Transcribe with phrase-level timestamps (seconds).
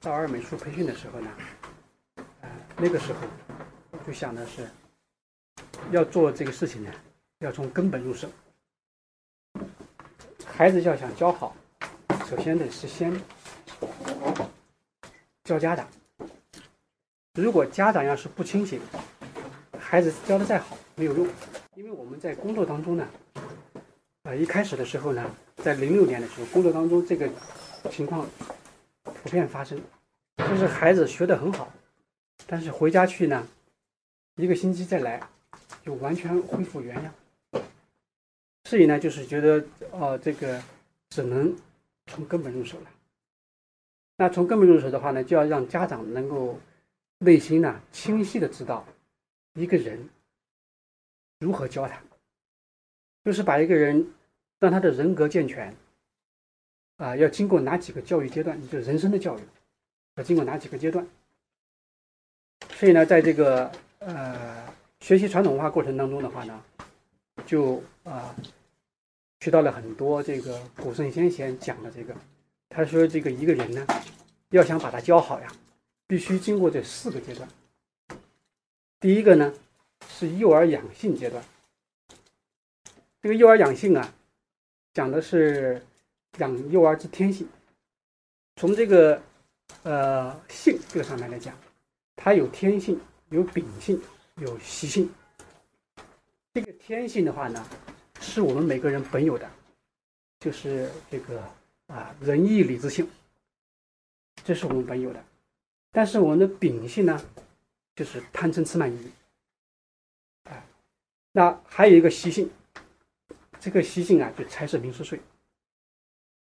[0.00, 1.30] 大二美术培训的时候呢，
[2.42, 3.18] 呃，那个时候
[4.06, 4.68] 就想的是，
[5.90, 6.92] 要做这个事情呢，
[7.40, 8.28] 要从根本入手。
[10.46, 11.56] 孩子要想教好，
[12.30, 13.12] 首先得是先
[15.42, 15.88] 教家长。
[17.34, 18.80] 如果家长要是不清醒，
[19.80, 21.26] 孩子教的再好没有用，
[21.74, 23.08] 因为我们在工作当中呢，
[24.22, 27.28] 呃，一开始的时候呢，在零六年的时候，工作当中这个
[27.90, 28.24] 情况
[29.28, 29.78] 普遍发生，
[30.38, 31.70] 就是孩子学得很好，
[32.46, 33.46] 但是回家去呢，
[34.36, 35.20] 一个星期再来，
[35.82, 37.14] 就完全恢复原样。
[38.64, 40.58] 所以呢，就是觉得哦，这个
[41.10, 41.54] 只能
[42.06, 42.90] 从根本入手了。
[44.16, 46.58] 那从根本入手的话呢，就要让家长能够
[47.18, 48.82] 内心呢清晰的知道。
[49.52, 50.08] 一个人
[51.38, 52.00] 如何教他，
[53.24, 54.10] 就是把一个人
[54.58, 55.74] 让他的人格健全
[56.98, 58.60] 啊，要经过哪几个教育阶段？
[58.68, 59.42] 就是人生的教育
[60.16, 61.06] 要经过哪几个阶段？
[62.74, 66.62] 所以呢，在这个呃学习传统文化过程当中的话呢，
[67.46, 68.34] 就啊
[69.40, 72.14] 学到了很多这个古圣先贤讲的这个，
[72.68, 73.86] 他说这个一个人呢，
[74.50, 75.52] 要想把他教好呀，
[76.08, 77.48] 必须经过这四个阶段。
[78.98, 79.54] 第一个呢，
[80.08, 81.42] 是幼儿养性阶段。
[83.22, 84.12] 这个幼儿养性啊，
[84.94, 85.80] 讲的是
[86.36, 87.48] 养幼儿之天性。
[88.56, 89.22] 从这个
[89.82, 91.56] 呃性这个上面来讲，
[92.16, 94.00] 它有天性、有秉性、
[94.36, 95.10] 有习性。
[96.54, 97.66] 这个天性的话呢，
[98.20, 99.50] 是我们每个人本有的，
[100.40, 101.42] 就是这个
[101.86, 103.08] 啊仁义礼智信，
[104.44, 105.24] 这是我们本有的。
[105.90, 107.20] 但是我们的秉性呢？
[107.96, 109.10] 就是贪嗔痴慢疑，
[110.44, 110.64] 啊，
[111.32, 112.48] 那还有一个习性，
[113.58, 115.18] 这个习性啊，就财色名食睡。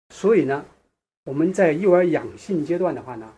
[0.09, 0.65] 所以呢，
[1.23, 3.33] 我们在幼儿养性阶段的话呢，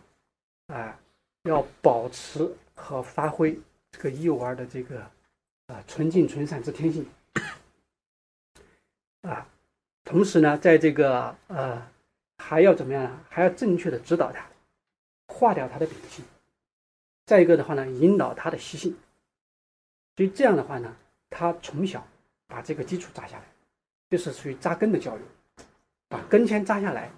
[0.68, 1.00] 啊，
[1.42, 3.58] 要保持和发挥
[3.90, 5.00] 这个幼儿的这个
[5.66, 7.06] 啊纯净纯善之天性，
[9.22, 9.46] 啊，
[10.04, 11.90] 同时呢，在这个呃
[12.36, 13.24] 还要怎么样呢？
[13.28, 14.46] 还要正确的指导他，
[15.26, 16.24] 化掉他的秉性。
[17.26, 18.96] 再一个的话呢，引导他的习性，
[20.16, 20.96] 所以这样的话呢，
[21.28, 22.06] 他从小
[22.46, 23.44] 把这个基础扎下来，
[24.08, 25.20] 就是属于扎根的教育，
[26.08, 27.10] 把根先扎下来，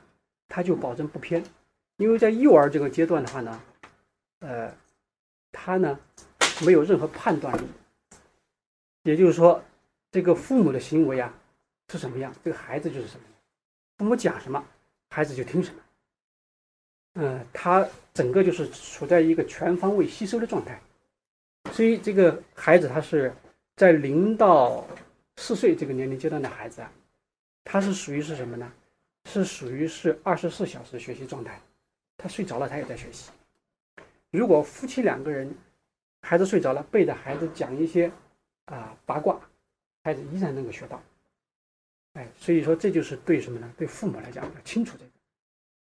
[0.48, 1.42] 他就保证不偏。
[1.96, 3.62] 因为在幼儿这个阶段的话呢，
[4.40, 4.74] 呃，
[5.52, 5.98] 他呢
[6.64, 7.66] 没有任何判断力，
[9.02, 9.62] 也就是说，
[10.10, 11.32] 这个父母的行为啊
[11.92, 13.34] 是什么样，这个孩子就是什么样，
[13.98, 14.64] 父母讲什么，
[15.10, 15.80] 孩子就听什么。
[17.14, 20.80] 嗯，他整个就是处在一个全方位吸收的状态，
[21.72, 23.34] 所以这个孩子他是
[23.76, 24.86] 在零到
[25.36, 26.90] 四岁这个年龄阶段的孩子啊，
[27.64, 28.72] 他是属于是什么呢？
[29.24, 31.60] 是属于是二十四小时学习状态，
[32.16, 33.30] 他睡着了他也在学习。
[34.30, 35.54] 如果夫妻两个人，
[36.22, 38.10] 孩子睡着了，背着孩子讲一些
[38.66, 39.40] 啊八卦，
[40.02, 41.02] 孩子依然能够学到。
[42.14, 43.72] 哎，所以说这就是对什么呢？
[43.76, 45.10] 对父母来讲要清楚这个。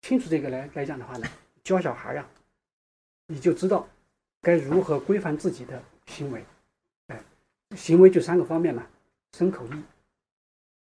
[0.02, 1.26] 清楚这个来来讲的话呢，
[1.62, 2.28] 教小孩呀，
[3.26, 3.88] 你就知道
[4.40, 6.44] 该如何规范自己的行为。
[7.08, 7.22] 哎，
[7.76, 8.86] 行为就三个方面嘛，
[9.32, 9.82] 身口意。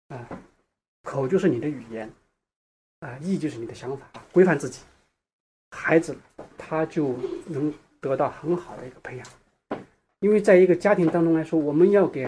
[0.10, 0.42] 啊，
[1.04, 2.12] 口就是你的语言，
[3.00, 4.82] 啊，意就是你的想法，规范自己，
[5.72, 6.16] 孩子
[6.58, 7.16] 他就
[7.48, 9.28] 能得到很好的一个培养。
[10.20, 12.28] 因为在一个家庭当中来说，我们要给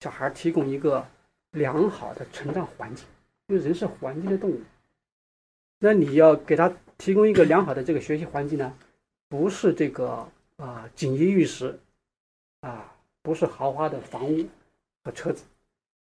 [0.00, 1.04] 小孩提供一个
[1.50, 3.04] 良好的成长环境，
[3.48, 4.60] 因为人是环境的动物。
[5.80, 8.72] 那你要给他提供一个良好的这个学习环境呢，
[9.28, 11.76] 不是这个啊锦衣玉食，
[12.60, 14.46] 啊不是豪华的房屋
[15.02, 15.42] 和车子，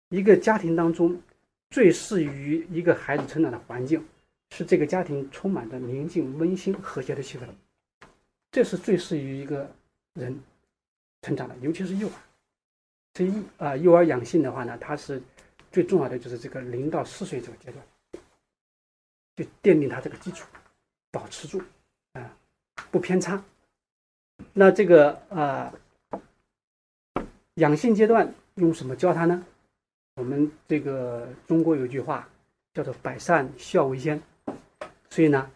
[0.09, 1.21] 一个家庭当中
[1.71, 4.05] 最适于一个孩子成长的环境，
[4.51, 7.47] 是这个家庭充满着宁静、温馨、和谐的气氛，
[8.51, 9.71] 这是最适于一个
[10.15, 10.39] 人
[11.23, 12.15] 成长的，尤其是幼儿。
[13.13, 15.21] 这一啊幼儿养性的话呢，它是
[15.71, 17.85] 最重要的就是这个零到四岁这个阶段。
[19.37, 20.49] 就奠定他这个基础，
[21.13, 21.63] 保持住，
[22.15, 22.37] 啊，
[22.91, 23.41] 不偏差。
[24.53, 25.73] 那这个啊，
[27.55, 29.47] 养性阶段用什么教他呢？
[30.19, 32.29] 我们这个中国有句话
[32.75, 34.21] 叫做“百善孝为先”，
[35.09, 35.49] 所以呢，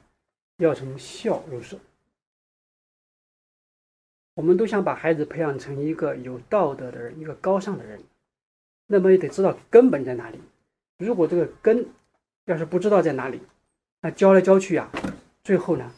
[0.58, 1.76] 要从孝入手。
[4.34, 8.00] 我们都想把孩子培养成一个有道德的人，一个高尚的人，
[8.86, 10.40] 那么也得知道根本在哪里。
[10.98, 11.84] 如果这个根
[12.44, 13.42] 要是不知道在哪里，
[14.00, 14.88] 那教来教去呀，
[15.42, 15.92] 最后呢，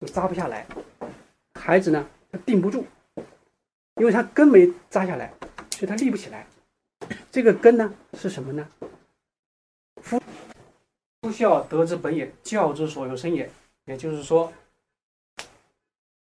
[0.00, 0.64] 就扎不下来。
[1.54, 2.84] 孩子呢，他定不住，
[3.96, 5.34] 因为他根没扎下来，
[5.72, 6.46] 所以他立不起来。
[7.36, 8.66] 这个根呢，是什么呢？
[9.96, 10.18] 夫
[11.20, 13.50] 夫孝，德之本也，教之所由生也。
[13.84, 14.50] 也就是说，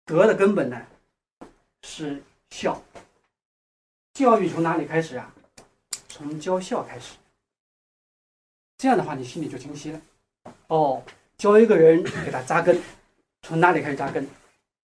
[0.04, 0.86] 德的根本呢
[1.80, 2.82] 是孝。
[4.12, 5.34] 教育从哪里开始啊？
[6.10, 7.16] 从教孝开始。
[8.76, 10.02] 这样的话，你心里就清晰了。
[10.66, 11.02] 哦，
[11.38, 12.78] 教一个人给他扎根，
[13.40, 14.28] 从哪里开始扎根？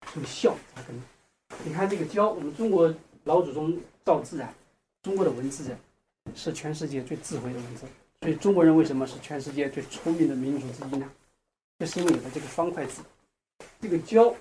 [0.08, 0.96] 从孝扎根。
[1.66, 4.56] 你看这个教，我们中国老祖宗造字啊，
[5.02, 5.70] 中国的文字
[6.36, 7.86] 是全世界最智慧的文字。
[8.22, 11.12] 所以中国人为什么是全世界最聪明的民族之一呢？
[11.80, 13.02] 就是因为有了这个方块字。
[13.82, 14.34] 这个教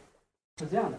[0.58, 0.98] 是这样的，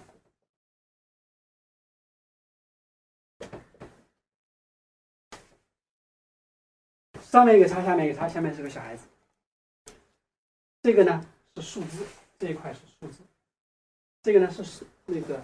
[7.21, 9.07] 上面一个叉，下面一个叉，下面是个小孩子。
[10.81, 11.25] 这个呢
[11.55, 12.05] 是数字，
[12.37, 13.19] 这一块是数字，
[14.21, 15.41] 这个呢是那个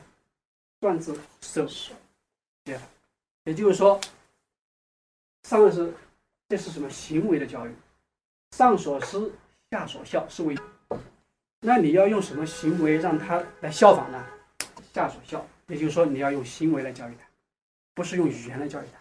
[0.81, 1.65] 篆字手，
[2.65, 2.77] 对，
[3.45, 4.00] 也就是说，
[5.44, 5.94] 上是。
[6.47, 7.71] 这是什么行为的教育？
[8.57, 9.31] 上所思，
[9.69, 10.57] 下所效，是为。
[11.59, 14.25] 那你要用什么行为让他来效仿呢？
[14.91, 17.27] 下所效，也就是说你要用行为来教育他，
[17.94, 19.00] 不是用语言来教育他。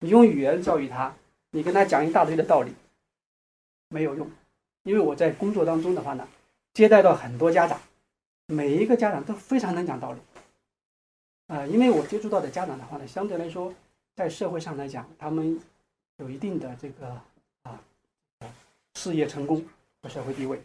[0.00, 1.14] 你用语言教育他，
[1.52, 2.74] 你跟他讲一大堆的道理，
[3.88, 4.28] 没有用。
[4.82, 6.26] 因为我在工作当中的话呢，
[6.74, 7.80] 接待到很多家长，
[8.46, 10.18] 每一个家长都非常能讲道理。
[11.46, 13.72] 啊，因为我接触到的家长的话呢，相对来说，
[14.20, 15.58] 在社会上来讲，他们。
[16.18, 17.18] 有一定的这个
[17.62, 17.80] 啊
[18.94, 19.64] 事业成功
[20.02, 20.60] 和社会地位，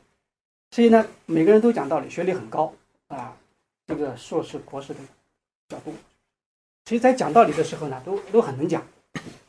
[0.71, 2.73] 所以呢，每个人都讲道理，学历很高
[3.07, 3.33] 啊，
[3.87, 4.99] 这个硕士、博士的
[5.69, 5.93] 角度。
[6.83, 8.85] 其实，在讲道理的时候呢，都都很能讲，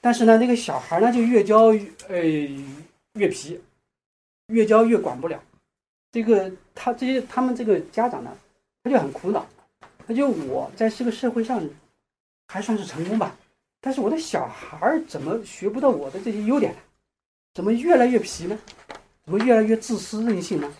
[0.00, 1.74] 但是呢，那个小孩呢，就越教
[2.06, 2.22] 呃
[3.14, 3.60] 越皮，
[4.46, 5.42] 越教越管不了。
[6.12, 8.30] 这个他这些他们这个家长呢，
[8.84, 9.44] 他就很苦恼，
[10.06, 11.60] 他就我在这个社会上
[12.46, 13.36] 还算是成功吧。
[13.80, 16.78] 但是我的小孩儿怎么学不到我的这些优点呢？
[17.54, 18.58] 怎么越来越皮呢？
[19.24, 20.74] 怎么越来越自私任性呢？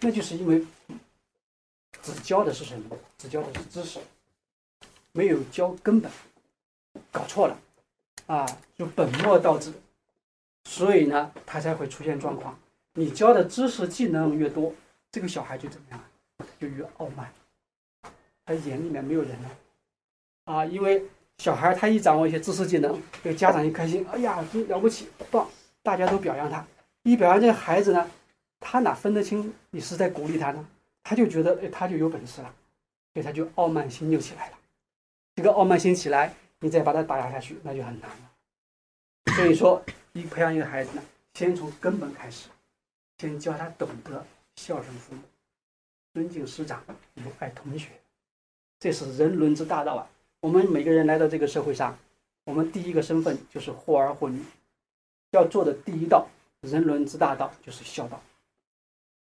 [0.00, 0.64] 那就是因为
[2.02, 2.96] 只教的是什么？
[3.16, 4.00] 只教的是知识，
[5.12, 6.10] 没有教根本，
[7.12, 7.56] 搞错了
[8.26, 8.46] 啊！
[8.76, 9.72] 就本末倒置，
[10.64, 12.58] 所以呢，他才会出现状况。
[12.94, 14.74] 你教的知识技能越多，
[15.12, 16.04] 这个小孩就怎么样？
[16.58, 17.32] 就越傲慢，
[18.44, 19.50] 他眼里面没有人了
[20.44, 20.64] 啊！
[20.64, 21.04] 因为。
[21.38, 25.48] 小孩他一掌握一些知识技能，这个家长一开心，哎呀，真了不起，棒！
[25.82, 26.66] 大家都表扬他。
[27.04, 28.10] 一表扬这个孩子呢，
[28.58, 30.68] 他哪分得清你是在鼓励他呢？
[31.04, 32.52] 他就觉得，哎，他就有本事了，
[33.14, 34.58] 所以他就傲慢心就起来了。
[35.36, 39.34] 这个傲慢心起来，你再把他打压下去，那就很难了。
[39.36, 39.80] 所以说，
[40.12, 41.02] 一培养一个孩子呢，
[41.34, 42.48] 先从根本开始，
[43.18, 44.26] 先教他懂得
[44.56, 45.20] 孝顺父母、
[46.12, 46.82] 尊敬师长、
[47.14, 47.90] 友爱同学，
[48.80, 50.10] 这是人伦之大道啊。
[50.40, 51.98] 我们每个人来到这个社会上，
[52.44, 54.42] 我们第一个身份就是或儿或女，
[55.30, 56.28] 要做的第一道
[56.60, 58.22] 人伦之大道就是孝道，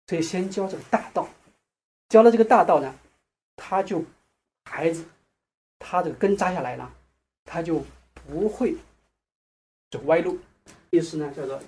[0.08, 1.28] 所以先教这个大道，
[2.10, 2.94] 教了这个大道呢，
[3.56, 4.04] 他就
[4.66, 5.06] 孩子，
[5.80, 6.94] 他这个根扎下来了，
[7.46, 7.82] 他就
[8.14, 8.76] 不会
[9.90, 10.38] 走歪路。
[10.90, 11.62] 意思呢叫做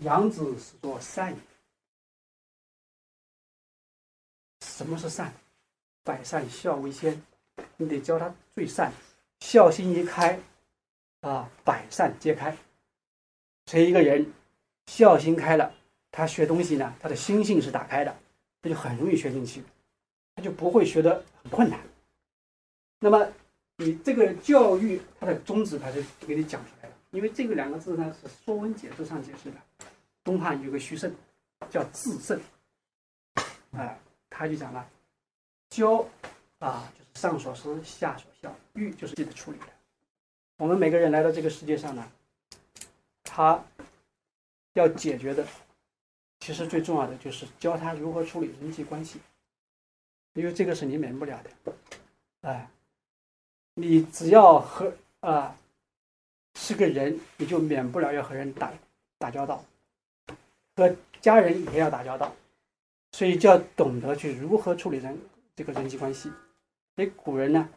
[0.00, 1.36] 养子是做善。
[4.60, 5.32] 什么是善？
[6.02, 7.22] 百善孝为先。
[7.76, 8.92] 你得教他最善，
[9.40, 10.38] 孝心一开，
[11.20, 12.56] 啊，百善皆开。
[13.66, 14.32] 所以一个人
[14.86, 15.72] 孝心开了，
[16.10, 18.16] 他学东西呢，他的心性是打开的，
[18.62, 19.62] 他就很容易学进去，
[20.34, 21.78] 他就不会学得很困难。
[23.00, 23.28] 那么
[23.76, 26.94] 你这个教育它的宗旨，他就给你讲出来了。
[27.10, 29.56] 因为这个两个字呢，是《说文解字》上解释的。
[30.24, 31.14] 东汉有个徐盛，
[31.68, 32.40] 叫至慎，
[33.72, 33.98] 啊，
[34.30, 34.88] 他就讲了
[35.68, 36.06] 教。
[36.58, 39.66] 啊，就上所思，下所效，欲就是记得处理的。
[40.58, 42.12] 我们每个人来到这个世界上呢，
[43.24, 43.62] 他
[44.74, 45.46] 要解决的，
[46.40, 49.18] 其实最重要的就是教他如何处理人际关系，
[50.34, 51.72] 因为这个是你免不了的。
[52.42, 52.68] 哎，
[53.74, 55.56] 你只要和啊
[56.54, 58.72] 是个人，你就免不了要和人打
[59.18, 59.64] 打交道，
[60.76, 62.34] 和家人也要打交道，
[63.12, 65.18] 所以就要懂得去如何处理人
[65.54, 66.30] 这个人际关系。
[66.96, 67.68] 所以古人呢，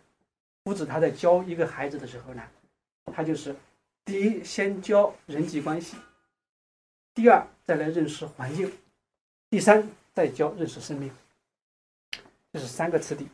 [0.63, 2.41] 夫子他在教一个孩子的时候呢，
[3.13, 3.53] 他就是
[4.05, 5.97] 第一先教人际关系，
[7.13, 8.71] 第二再来认识环境，
[9.49, 11.11] 第三再教认识生命，
[12.53, 13.27] 这是三个次第。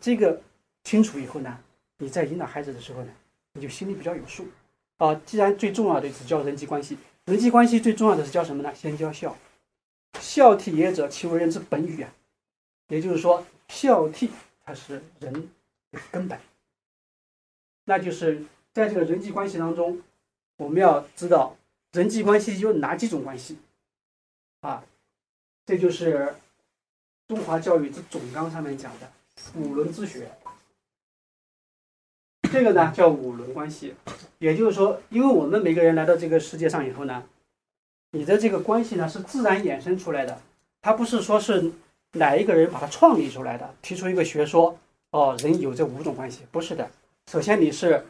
[0.00, 0.40] 这个
[0.84, 1.58] 清楚以后呢，
[1.96, 3.12] 你在引导孩子的时候呢，
[3.54, 4.46] 你就心里比较有数。
[4.98, 8.72] 啊，既然最重要的是教人际关系，人际关系最重要的是教什么呢？
[8.76, 9.36] 先教孝，
[10.20, 12.14] 孝悌也者，其为人之本与啊，
[12.86, 13.44] 也就是说。
[13.68, 14.28] 孝悌，
[14.64, 15.32] 它是人
[15.92, 16.38] 的根本。
[17.84, 20.02] 那就是在这个人际关系当中，
[20.56, 21.56] 我们要知道
[21.92, 23.58] 人际关系有哪几种关系。
[24.60, 24.84] 啊，
[25.64, 26.34] 这就是
[27.28, 29.10] 中华教育之总纲上面讲的
[29.54, 30.30] 五伦之学。
[32.50, 33.94] 这个呢叫五伦关系，
[34.38, 37.28] 也就是说，因为我们每个人来到这个世界上以后呢，
[38.12, 40.40] 你的这个关系呢是自然衍生出来的，
[40.80, 41.70] 它不是说是
[42.12, 44.78] 哪一个人把它创立出来的，提出一个学说，
[45.10, 46.90] 哦，人有这五种关系，不是的。
[47.30, 48.04] 首先你是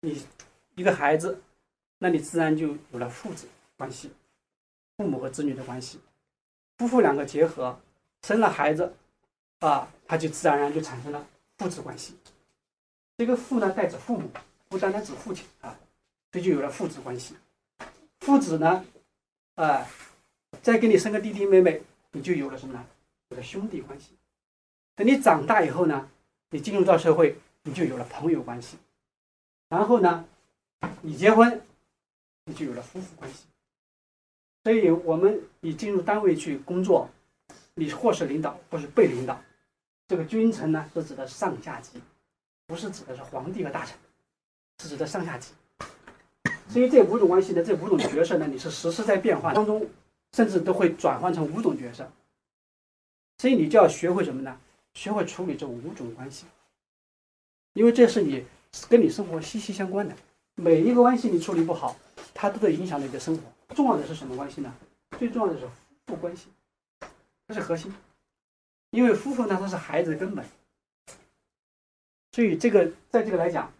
[0.00, 0.24] 你
[0.76, 1.40] 一个孩子，
[1.98, 4.10] 那你自然就有了父子关系，
[4.96, 5.98] 父母和子女的关系，
[6.78, 7.76] 夫妇两个结合
[8.22, 8.94] 生了孩子，
[9.58, 11.26] 啊，他就自然而然就产生了
[11.58, 12.16] 父子关系。
[13.18, 14.30] 这个父呢代指父母，
[14.68, 15.76] 不单单指父亲啊，
[16.30, 17.34] 这就有了父子关系。
[18.20, 18.84] 父子呢，
[19.56, 19.86] 啊，
[20.62, 22.84] 再给你生个弟弟妹妹，你就有了什么呢？
[23.34, 24.10] 的兄弟关系。
[24.94, 26.08] 等你长大以后呢，
[26.50, 28.78] 你进入到社会，你就有了朋友关系。
[29.68, 30.24] 然后呢，
[31.02, 31.60] 你结婚，
[32.44, 33.46] 你就有了夫妇关系。
[34.62, 37.10] 所以，我们你进入单位去工作，
[37.74, 39.38] 你或是领导，或是被领导，
[40.08, 42.00] 这个君臣呢，是指的上下级。
[42.66, 43.94] 不是指的是皇帝和大臣，
[44.82, 45.52] 是指的上下级。
[46.68, 49.86] 所以这五种关系呢，这五种角色呢，你是实时在变化当中，
[50.32, 52.10] 甚至都会转换成五种角色。
[53.44, 54.58] 所以你就要学会什么呢？
[54.94, 56.46] 学会处理这五种关系，
[57.74, 58.42] 因为这是你
[58.88, 60.16] 跟你生活息息相关的。
[60.54, 61.94] 每一个关系你处理不好，
[62.32, 63.42] 它都会影响你的生活。
[63.74, 64.74] 重要的是什么关系呢？
[65.18, 65.74] 最重要的是夫
[66.06, 66.48] 妇关系，
[67.46, 67.94] 这是核心。
[68.92, 70.42] 因为夫妇呢，他是孩子的根本。
[72.32, 73.70] 所以这个，在这个来讲，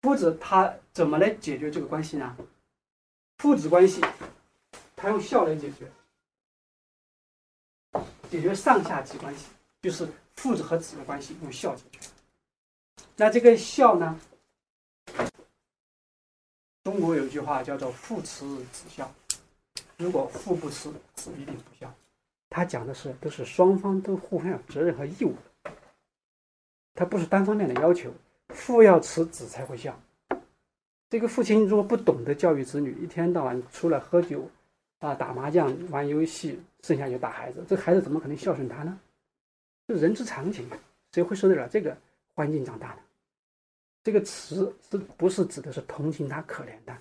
[0.00, 2.34] 夫子他怎么来解决这个关系呢？
[3.36, 4.00] 父子关系，
[4.96, 5.86] 他用孝来解决，
[8.30, 9.46] 解决上下级关系，
[9.82, 11.98] 就是父子和子的关系，用孝解决。
[13.16, 14.18] 那这个孝呢？
[16.84, 19.12] 中国有句话叫做“父慈子孝”，
[19.98, 21.92] 如果父不慈，子一定不孝。
[22.48, 25.34] 他讲的是，都是双方都互相有责任和义务
[25.64, 25.72] 的。
[26.94, 28.10] 他不是单方面的要求，
[28.48, 30.00] 父要慈，子才会孝。
[31.10, 34.48] 这个父亲如果不懂得教育子女，一天到晚除了喝酒，
[35.00, 38.98] 啊，打麻将、玩游戏，剩下就打孩子，这孩子怎么可能孝顺他呢？
[39.88, 40.78] 这人之常情嘛，
[41.12, 41.96] 谁会受得了这个
[42.34, 42.98] 环境长大呢？
[44.02, 46.96] 这个慈是不是指的是同情他、可怜他？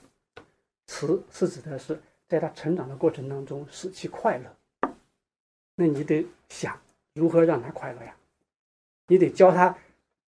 [0.87, 4.89] 慈是指的是在他成长的过程当中使其快乐。
[5.75, 6.77] 那你得想
[7.13, 8.15] 如何让他快乐呀？
[9.07, 9.75] 你得教他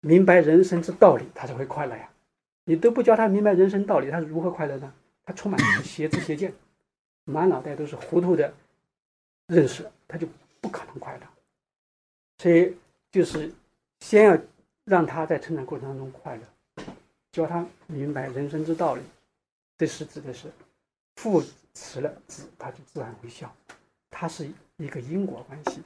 [0.00, 2.10] 明白人生之道理，他才会快乐呀。
[2.64, 4.92] 你都不教他明白人生道理，他是如何快乐呢？
[5.24, 6.52] 他充满邪知邪见，
[7.24, 8.52] 满脑袋都是糊涂的
[9.46, 10.26] 认识，他就
[10.60, 11.26] 不可能快乐。
[12.38, 12.76] 所以，
[13.10, 13.52] 就是
[14.00, 14.38] 先要
[14.84, 16.84] 让他在成长过程当中快乐，
[17.32, 19.02] 教他明白人生之道理。
[19.78, 20.50] 这是指的是
[21.16, 21.42] 父
[21.74, 23.52] 慈了子，他就自然会孝。
[24.10, 25.82] 它是一个因果关系，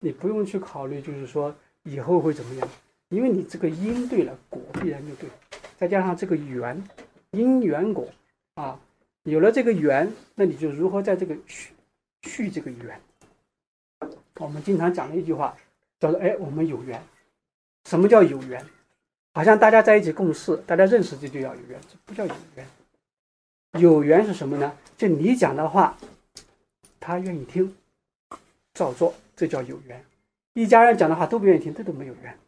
[0.00, 1.54] 你不用去考虑，就是说。
[1.88, 2.68] 以后会怎么样？
[3.10, 5.30] 因为你这个因对了，果必然就对，
[5.76, 6.82] 再加上这个缘，
[7.30, 8.08] 因缘果
[8.54, 8.76] 啊，
[9.26, 11.72] 有了这个缘，那你就如何在这个续
[12.22, 13.00] 续这个缘？
[14.38, 15.56] 我们经常讲的一句话
[15.98, 17.02] 叫做：“哎，我们有缘。”
[17.90, 18.64] 什么叫有缘？
[19.32, 22.66] 好像大家在一起共事，大家认识这就叫有缘，这不叫有缘。
[23.80, 24.72] 有缘是什么呢？
[24.96, 25.98] 就你讲的话，
[27.00, 27.74] 他愿意听，
[28.74, 30.04] 照做，这叫有缘。
[30.54, 32.38] 一家人讲的话都不愿意听，这都没有缘，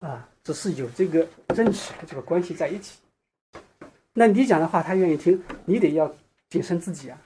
[0.00, 2.98] 啊，只是有这个认识的这个关系在一起。
[4.14, 6.14] 那你讲的话他愿意听，你得要
[6.48, 7.20] 谨慎自己啊。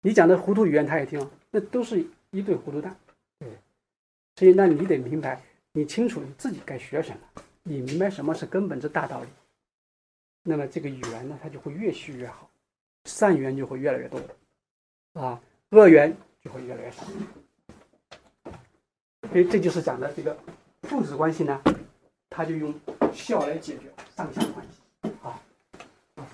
[0.00, 2.96] 你讲的糊涂语言他也听，那都是一对糊涂蛋，
[3.38, 3.48] 对。
[4.34, 5.40] 所以那你得明白，
[5.72, 9.28] 你清楚你自己该学什么，你明白什么是根本之大道理，
[10.42, 12.50] 那么这个语言呢，它就会越续越好，
[13.04, 14.20] 善缘就会越来越多，
[15.12, 17.04] 啊，恶缘就会越来越少。
[19.30, 20.36] 所以这就是讲的这个
[20.82, 21.62] 父子关系呢，
[22.28, 22.74] 他就用
[23.12, 23.84] 孝来解决
[24.16, 24.81] 上下关系啊，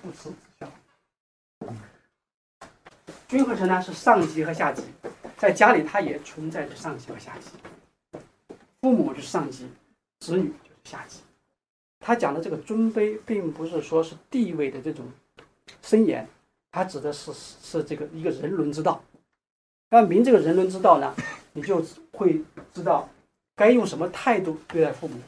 [0.02, 0.68] 父慈子孝。
[3.26, 4.82] 君和臣呢是上级和下级，
[5.36, 8.18] 在家里他也存在着上级和下级，
[8.80, 9.68] 父母就是上级，
[10.20, 11.20] 子女就是下级。
[12.00, 15.04] 他讲的这个尊卑，并不是说是地位的这种
[15.82, 16.26] 森严，
[16.70, 19.02] 他指的是是这个一个人伦之道。
[19.90, 21.14] 要明这个人伦之道呢？
[21.52, 23.08] 你就会知道
[23.56, 25.20] 该用什么态度对待父母，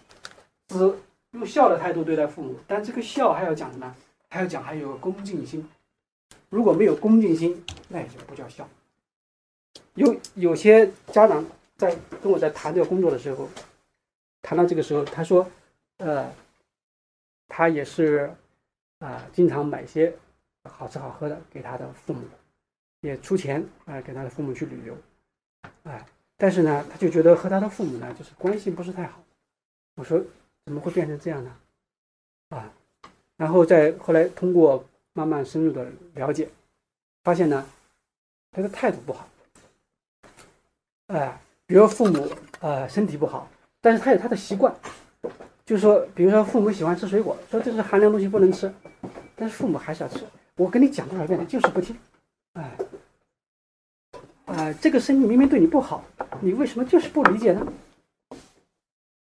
[0.68, 0.94] 只
[1.32, 2.56] 用孝的态度对待父母。
[2.66, 3.94] 但这个孝还要讲什么？
[4.30, 5.68] 还要讲还有个恭敬心。
[6.48, 8.66] 如果没有恭敬心，那也就不叫孝。
[9.94, 11.44] 有有些家长
[11.76, 13.48] 在跟我在谈这个工作的时候，
[14.40, 15.46] 谈到这个时候，他说
[15.98, 16.32] ：“呃，
[17.48, 18.34] 他也是
[19.00, 20.16] 啊，经常买些
[20.64, 22.22] 好吃好喝的给他的父母。
[23.02, 24.94] 也出钱啊，给他的父母去旅游，
[25.84, 26.04] 哎，
[26.36, 29.24] 但是呢，他就觉得和他的父母呢，就是关系不是太好。
[29.94, 30.22] 我说
[30.66, 31.56] 怎么会变成这样呢？
[32.50, 32.70] 啊，
[33.40, 36.46] 然后再后来通过慢慢深入的了解，
[37.24, 37.66] 发现呢，
[38.52, 39.26] 他的态度不好，
[41.06, 42.30] 哎，比如父母
[42.60, 43.48] 呃身体不好，
[43.80, 44.74] 但是他有他的习惯，
[45.64, 48.70] 就是说，比如说父母喜欢吃水果，说这是寒凉东西不能吃，
[49.34, 50.22] 但是父母还是要吃。
[50.56, 51.96] 我跟你讲多少遍了，就是不听，
[52.52, 52.76] 哎，
[54.44, 56.04] 啊，这个身体明明对你不好，
[56.42, 57.66] 你为什么就是不理解呢？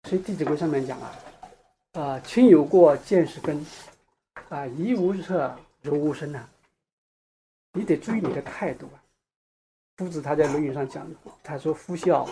[0.09, 1.13] 所以《弟子规》上面讲啊，
[1.93, 3.63] 啊，亲有过，见是根，
[4.49, 6.47] 啊，怡无色，如无声呐。
[7.73, 9.03] 你得注意你的态度啊。
[9.97, 11.05] 夫子他在《论语》上讲，
[11.43, 12.27] 他说：“夫孝，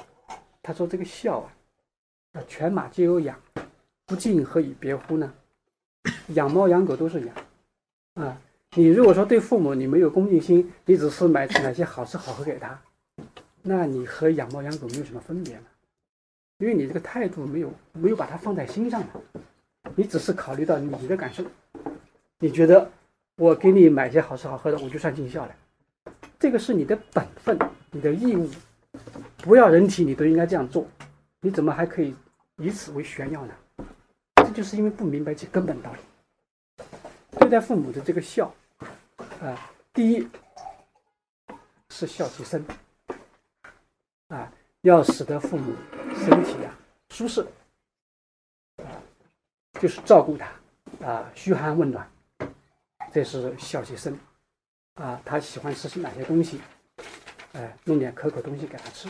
[0.61, 1.51] 他说这个孝啊，
[2.33, 3.37] 啊，犬马皆有养，
[4.05, 5.33] 不敬何以别乎呢？
[6.29, 7.35] 养猫养狗都是养，
[8.13, 8.41] 啊。”
[8.77, 12.79] 你如果说对父母你没有恭敬心，你只是买买些好吃好喝给他，
[13.61, 15.65] 那你和养猫养狗没有什么分别嘛？
[16.59, 19.03] 因为你这个态度没有没有把它放在心上
[19.95, 21.43] 你只是考虑到你的感受，
[22.45, 22.87] 你觉得
[23.37, 25.55] 我给你买些好吃好喝的，我就算尽孝了，
[26.37, 27.57] 这个是你的本分，
[27.89, 28.47] 你的义务，
[29.37, 30.87] 不要人体你都应该这样做，
[31.41, 32.13] 你怎么还可以
[32.57, 33.55] 以此为炫耀呢？
[34.35, 36.85] 这就是因为不明白其根本道理，
[37.39, 38.53] 对待父母的这个孝。
[39.41, 40.27] 啊，第一
[41.89, 42.63] 是孝其身，
[44.27, 45.73] 啊，要使得父母
[46.23, 46.77] 身体啊
[47.09, 47.43] 舒适，
[49.81, 52.07] 就是照顾他，啊，嘘寒问暖，
[53.15, 54.13] 这是孝其身，
[54.95, 56.59] 啊，他喜欢吃哪些东西，
[57.53, 59.07] 哎，弄点可口东西给他吃，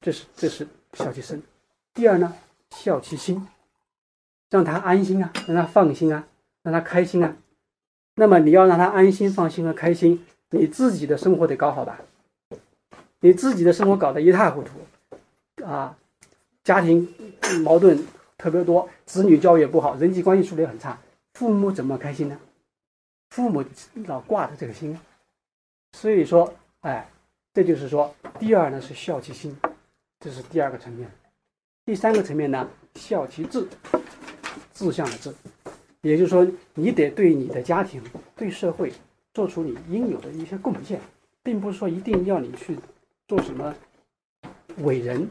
[0.00, 1.42] 这是这是孝其身。
[1.92, 2.32] 第二呢，
[2.70, 3.44] 孝其心，
[4.50, 6.28] 让他安心啊，让他放心啊，
[6.62, 7.36] 让他开心啊。
[8.14, 11.98] 那么你要让他安心、放心和开心，你自己的生活得搞好吧？
[13.18, 15.98] 你自己的生活搞得一塌糊涂，啊，
[16.62, 17.12] 家庭
[17.64, 18.06] 矛盾
[18.38, 20.96] 特别多，子女教育也不好，人际关系处理很差，
[21.34, 22.38] 父母怎么开心呢？
[23.32, 23.64] 父母
[24.04, 24.94] 老挂着这个心，
[25.92, 27.08] 所以说，哎，
[27.54, 29.56] 这就是说，第二呢是孝其心，
[30.20, 31.10] 这是第二个层面。
[31.86, 33.66] 第三个层面呢，孝其志，
[34.74, 35.34] 志向的志。
[36.02, 38.02] 也就是说，你得对你的家庭、
[38.36, 38.92] 对社会
[39.32, 41.00] 做出你应有的一些贡献，
[41.42, 42.78] 并不是说一定要你去
[43.26, 43.74] 做什么
[44.80, 45.26] 伟人，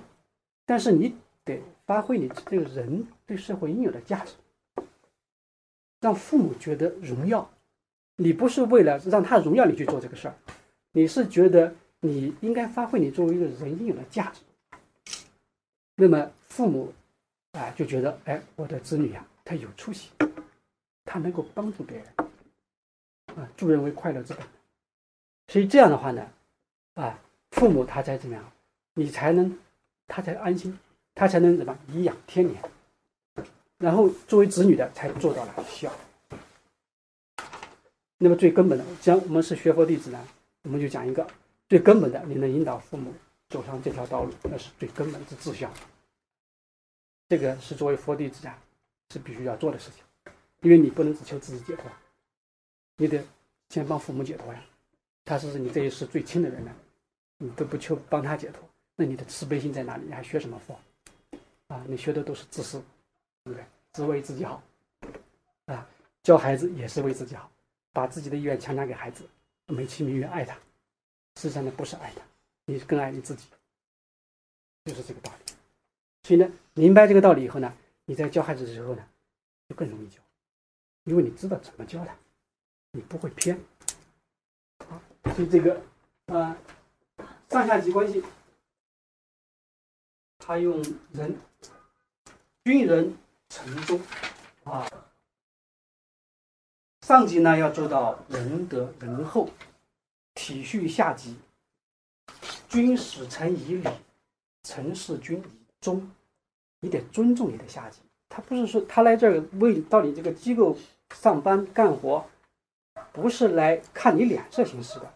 [0.65, 4.33] 但是你得发挥你这个人对社会应有的价值，
[5.99, 7.47] 让父母觉得荣耀。
[8.15, 10.35] 你不是为了让他荣耀你去做这个事儿，
[10.91, 14.41] 你是觉得你应该发挥你作为一个人应有的价值。
[15.95, 16.93] 那么父母
[17.51, 20.09] 啊就觉得，哎，我的子女呀，他有出息。
[21.03, 22.05] 他能够帮助别人，
[23.35, 24.45] 啊，助人为快乐之本。
[25.47, 26.25] 所以这样的话呢，
[26.93, 27.19] 啊，
[27.49, 28.51] 父母他才怎么样，
[28.93, 29.57] 你才能，
[30.07, 30.77] 他才安心，
[31.15, 32.61] 他才能怎么颐养天年。
[33.79, 35.91] 然后作为子女的才做到了孝。
[38.23, 40.27] 那么最根本的，既然我们是学佛弟子呢，
[40.61, 41.25] 我们就讲一个
[41.67, 43.11] 最根本的，你能引导父母
[43.49, 45.73] 走上这条道路，那是最根本的志向。
[47.27, 48.55] 这个是作为佛弟子啊，
[49.09, 50.03] 是必须要做的事情。
[50.61, 51.85] 因为你不能只求自己解脱，
[52.97, 53.25] 你得
[53.69, 54.63] 先帮父母解脱呀。
[55.25, 56.71] 他是你这一世最亲的人呢，
[57.39, 60.05] 你都不求帮他解脱，那你的慈悲心在哪里？
[60.05, 60.79] 你还学什么佛？
[61.69, 62.77] 啊，你学的都是自私，
[63.43, 63.65] 对不对？
[63.93, 64.61] 只为自己好，
[65.65, 65.89] 啊，
[66.21, 67.49] 教孩子也是为自己好，
[67.93, 69.27] 把自己的意愿强加给孩子，
[69.67, 70.55] 美其名曰爱他，
[71.35, 72.21] 实际上呢不是爱他，
[72.65, 73.47] 你更爱你自己，
[74.85, 75.53] 就是这个道理。
[76.23, 77.73] 所以呢，明白这个道理以后呢，
[78.05, 79.07] 你在教孩子的时候呢，
[79.67, 80.21] 就更容易教。
[81.05, 82.15] 因为你知道怎么教他，
[82.91, 83.59] 你不会偏。
[84.87, 85.01] 好，
[85.33, 85.81] 所以这个
[86.27, 86.55] 啊，
[87.49, 88.23] 上下级关系，
[90.37, 90.79] 他用
[91.11, 91.35] 人，
[92.63, 93.17] 军人
[93.49, 93.99] 臣忠
[94.63, 94.87] 啊，
[97.01, 99.49] 上级呢要做到仁德仁厚，
[100.35, 101.35] 体恤下级，
[102.69, 103.89] 君使臣以礼，
[104.63, 106.09] 臣事君以忠，
[106.79, 107.99] 你得尊重你的下级。
[108.29, 110.77] 他不是说他来这儿为到你这个机构
[111.15, 112.25] 上班干活，
[113.11, 115.13] 不是来看你脸色行事的，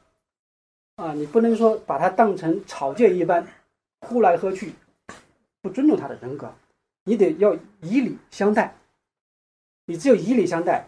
[0.95, 3.47] 啊，你不能说把他当成草芥一般，
[4.01, 4.73] 呼来喝去，
[5.61, 6.53] 不尊重他的人格，
[7.03, 8.75] 你得要以礼相待，
[9.85, 10.87] 你只有以礼相待，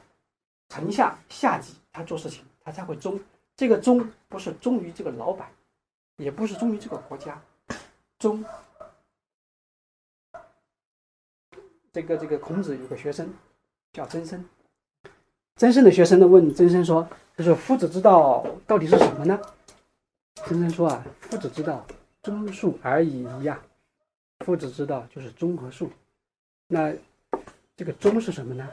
[0.69, 3.19] 臣下下级他做事情他才会忠，
[3.56, 5.49] 这个忠不是忠于这个老板，
[6.17, 7.41] 也不是忠于这个国家，
[8.19, 8.43] 忠。
[11.93, 13.34] 这个这个孔子有个学生
[13.91, 14.45] 叫曾参，
[15.56, 19.39] 曾参的学生呢问曾参说：“就是夫子之道到底是什么呢？”
[20.45, 21.84] 曾参说啊，夫子之道，
[22.21, 23.60] 忠恕而已矣呀。
[24.45, 25.89] 夫子之道就是忠和恕。
[26.67, 26.93] 那
[27.75, 28.69] 这个忠是什么呢？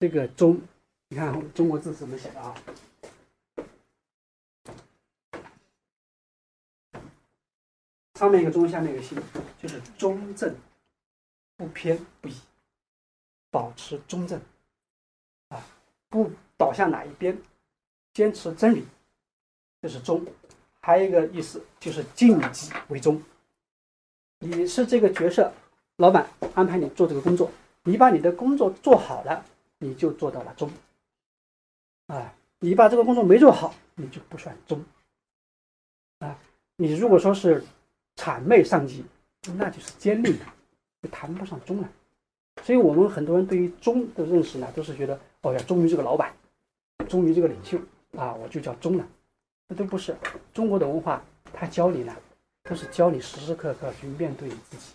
[0.00, 0.60] 这个忠，
[1.08, 2.54] 你看中国字怎么写的啊？
[8.14, 9.18] 上面一个中，下面一个心，
[9.60, 10.54] 就是中正，
[11.56, 12.34] 不偏不倚，
[13.50, 14.40] 保持中正，
[15.48, 15.64] 啊，
[16.08, 17.36] 不倒向哪一边，
[18.12, 18.84] 坚持真理，
[19.82, 20.24] 这是忠。
[20.80, 23.20] 还有一个意思就是尽己为忠。
[24.38, 25.52] 你是这个角色，
[25.96, 27.50] 老板安排你做这个工作，
[27.82, 29.44] 你把你的工作做好了，
[29.78, 30.70] 你就做到了忠。
[32.06, 34.82] 啊，你把这个工作没做好，你就不算忠。
[36.18, 36.38] 啊，
[36.76, 37.64] 你如果说是
[38.16, 39.04] 谄媚上级，
[39.56, 40.36] 那就是奸佞，
[41.02, 41.88] 就谈不上忠了。
[42.62, 46.34] 所以我们很多人对于忠的认识呢，都是觉得哦要忠于这个老板，
[47.08, 47.78] 忠于这个领袖
[48.16, 49.08] 啊，我就叫忠了。
[49.68, 50.16] 那都不是
[50.52, 52.14] 中国的文化，他教你呢。
[52.64, 54.92] 都是教你时时刻刻去面对你自己，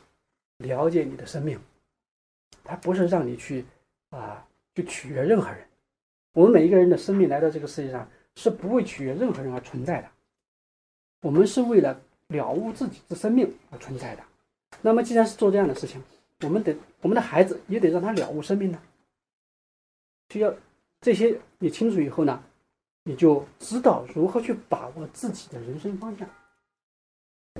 [0.57, 1.59] 了解你的生命。
[2.63, 3.65] 他不是让你去
[4.11, 5.67] 啊去取悦任何人。
[6.33, 10.09] 我们每一个人的生命来到这个世界上是不为取悦任何人而存在的。
[11.21, 14.23] 我们是为了了悟自己的生命而存在的。
[14.81, 16.01] 那么既然是做这样的事情，
[16.41, 18.81] 我们得我们的孩子也得让他了悟生命呢。
[20.29, 20.53] 需要
[20.99, 22.43] 这些你清楚以后呢，
[23.03, 26.27] 你就知道如何去把握自己的人生方向。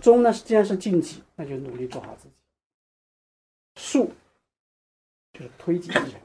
[0.02, 2.34] 中呢，既然是尽己，那就努力做好自己。
[3.76, 4.10] 恕
[5.32, 6.22] 就是推己及人，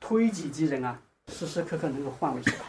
[0.00, 2.64] 推己及人啊，时时刻刻能够换位思考。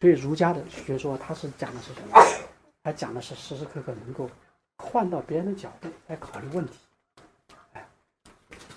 [0.00, 2.16] 所以儒家的学说，它是讲的是什么？
[2.82, 4.30] 它讲的是时时刻刻能够
[4.78, 6.78] 换到别人的角度来考虑问题。
[7.72, 7.86] 哎，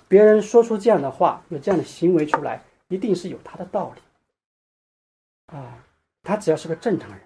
[0.08, 4.02] 别人说出这样的话，有这样的行为出来，一定是有他的道理。
[5.58, 5.84] 啊，
[6.22, 7.20] 他只要是个正常人。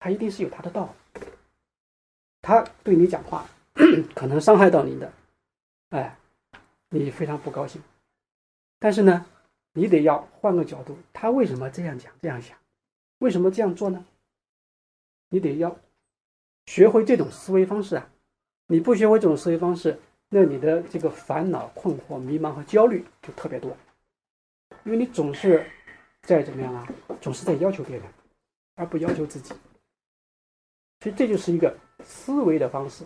[0.00, 1.20] 他一定是有他的道理，
[2.40, 3.44] 他对你讲话
[4.14, 5.12] 可能伤害到你的，
[5.90, 6.16] 哎，
[6.90, 7.82] 你非常不高兴。
[8.78, 9.26] 但是呢，
[9.72, 12.56] 你得要换个角度，他为什么这样讲、这样想？
[13.18, 14.04] 为什么这样做呢？
[15.30, 15.76] 你得要
[16.66, 18.08] 学会这种思维方式啊！
[18.68, 19.98] 你不学会这种思维方式，
[20.28, 23.76] 那你的这个烦恼、困惑、迷茫和焦虑就特别多，
[24.84, 25.66] 因为你总是
[26.22, 26.86] 在怎么样啊？
[27.20, 28.06] 总是在要求别人，
[28.76, 29.52] 而不要求自己。
[31.00, 33.04] 所以这就是一个思维的方式，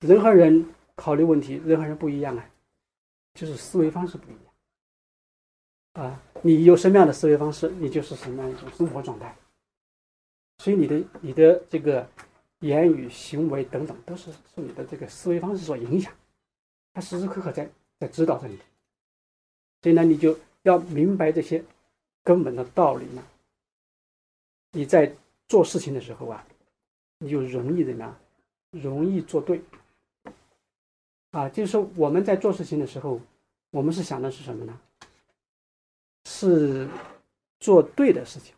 [0.00, 2.50] 人和人考虑问题，人和人不一样啊，
[3.36, 6.22] 就是思维方式不一样啊。
[6.42, 9.36] 你有什么样的思维方式，你就是什么样一种生活状态。
[10.58, 12.08] 所以你的你的这个
[12.60, 16.12] 言语、行为等等，都是受你的这个思维方式所影响。
[16.92, 17.70] 他时时刻刻在
[18.00, 18.56] 在指导着你。
[19.82, 21.62] 所以呢，你就要明白这些
[22.24, 23.22] 根本的道理呢。
[24.72, 25.14] 你在
[25.46, 26.44] 做事情的时候啊。
[27.18, 28.14] 你就容易怎么样？
[28.72, 29.62] 容易做对
[31.36, 31.50] 啊！
[31.50, 33.20] 就是说，我们在做事情的时候，
[33.70, 34.80] 我们是想的是什么呢？
[36.24, 36.88] 是
[37.60, 38.54] 做对的事情，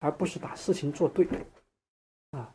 [0.00, 1.24] 而不是把事情做对
[2.32, 2.52] 啊，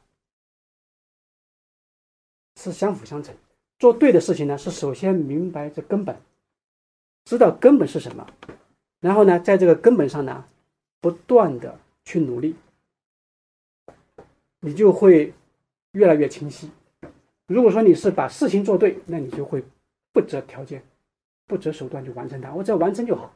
[2.58, 3.34] 是相辅相成。
[3.80, 6.22] 做对的事情呢，是首先明白这根本，
[7.24, 8.28] 知道根本是什么，
[9.00, 10.46] 然后呢，在这个根本上呢，
[11.00, 12.58] 不断的去努力。
[14.60, 15.34] 你就会
[15.94, 16.70] 越来越清晰。
[17.52, 19.62] 如果说你是把事情做对，那你就会
[20.14, 20.82] 不择条件、
[21.48, 22.54] 不择手段去完成它。
[22.54, 23.34] 我只要完成就好，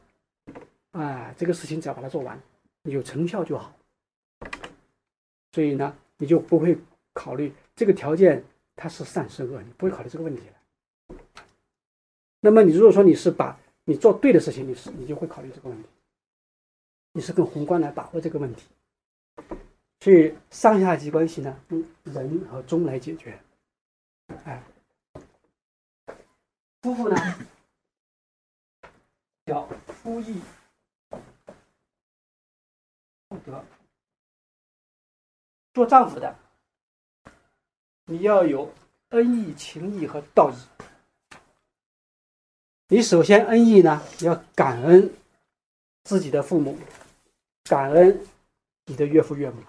[0.92, 2.40] 啊，这个事情只要把它做完，
[2.84, 3.76] 有成效就好。
[5.52, 6.78] 所以呢，你就不会
[7.12, 8.42] 考虑这个条件
[8.74, 11.16] 它是善是恶，你不会考虑这个问题了。
[12.40, 15.88] 那么你如果说你是把你做对的事情，你是你就会考虑这个问题，
[17.12, 18.66] 你是更宏观来把握这个问题。
[20.00, 23.38] 所以上下级关系呢，用人和忠来解决。
[24.44, 24.62] 哎，
[26.82, 27.16] 夫妇呢，
[29.44, 30.40] 叫夫义
[33.28, 33.64] 妇德。
[35.74, 36.34] 做丈夫的，
[38.06, 38.72] 你要有
[39.10, 40.56] 恩义、情义和道义。
[42.88, 45.12] 你首先恩义呢，要感恩
[46.04, 46.78] 自己的父母，
[47.64, 48.24] 感恩
[48.86, 49.62] 你的岳父岳母。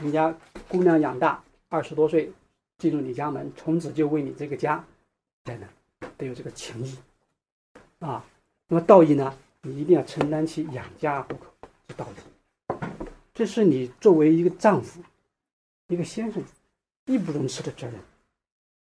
[0.00, 0.34] 你家
[0.68, 2.32] 姑娘养大二十多岁，
[2.80, 4.84] 进入你家门，从此就为你这个家，
[5.44, 6.96] 等等，得有这个情谊
[8.00, 8.24] 啊。
[8.66, 9.36] 那么道义呢？
[9.62, 11.46] 你一定要承担起养家糊口
[11.86, 12.74] 的道义，
[13.34, 15.02] 这是你作为一个丈夫、
[15.88, 16.42] 一个先生
[17.04, 18.00] 义不容辞的责任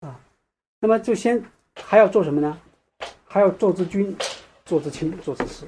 [0.01, 0.19] 啊。
[0.79, 1.41] 那么就先
[1.75, 2.61] 还要做什么呢？
[3.25, 4.13] 还要做之君，
[4.65, 5.65] 做之亲，做之师。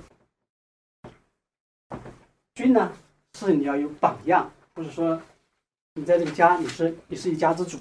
[2.53, 2.91] 君呢？
[3.37, 5.21] 是你要有榜样，不是说
[5.93, 7.77] 你在这个家你是你是一家之主，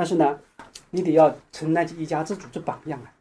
[0.00, 0.40] 但是呢，
[0.88, 3.12] 你得要承担起一家之主之榜样啊，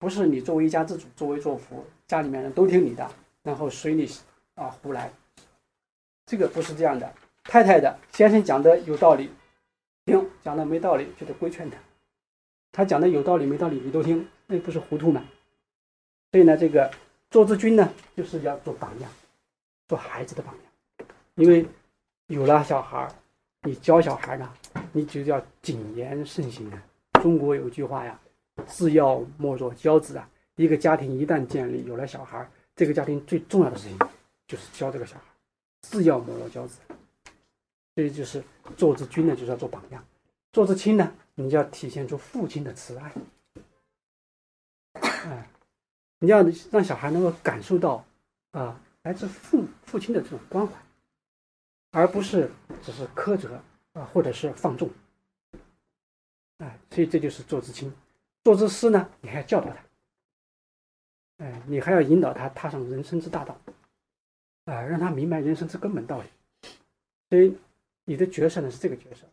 [0.00, 3.08] 不是你作为一家之主作威作福，家里面人都听你的，
[3.44, 4.04] 然后随你
[4.56, 5.12] 啊胡来，
[6.26, 7.14] 这个不是这样的。
[7.44, 9.30] 太太的先生讲的有道理，
[10.06, 11.76] 听；讲的没道理就得规劝他。
[12.72, 15.24] 他讲的有道理没道理你都听，那不是糊涂吗？
[16.32, 16.92] 所以呢，这个
[17.30, 19.08] 做之君呢，就是要做榜样，
[19.86, 21.06] 做孩子的榜样。
[21.36, 21.64] 因为
[22.26, 23.14] 有了小孩儿，
[23.62, 24.52] 你教小孩呢，
[24.92, 26.82] 你就要谨言慎行啊。
[27.22, 28.18] 中国有句话呀
[28.66, 30.28] ，“自幼莫若教子”啊。
[30.56, 33.98] 一个家庭一旦建立，有了小孩，这个家庭最重要的事情
[34.46, 35.22] 就是教这个小孩
[35.80, 36.80] ，“自幼莫若教子”。
[37.94, 38.42] 所以就是
[38.76, 40.00] 做之君呢，就是要做榜样；
[40.52, 43.12] 做之亲呢，你就要体现出父亲的慈爱。
[44.92, 45.48] 哎，
[46.18, 48.04] 你要让小孩能够感受到
[48.52, 50.72] 啊，来自父父亲的这种关怀，
[51.90, 52.50] 而不是
[52.82, 53.60] 只是苛责
[53.92, 54.90] 啊，或者是放纵。
[56.58, 57.92] 哎，所以这就是做之亲。
[58.44, 63.60] 做之师呢，你还要教导他，哎，你还要引导他踏上人生之大道，
[64.64, 66.28] 啊，让他明白人生之根本道理。
[67.28, 67.56] 所以。
[68.04, 69.24] 你的角色呢是这个角色，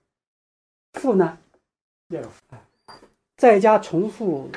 [1.00, 1.36] 父呢
[2.10, 2.62] 要有啊，
[3.36, 4.52] 在家从父，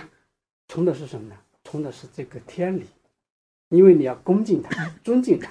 [0.69, 1.41] 从的是什么呢？
[1.65, 2.87] 从的是这个天理，
[3.69, 5.51] 因为你要恭敬他，尊敬他，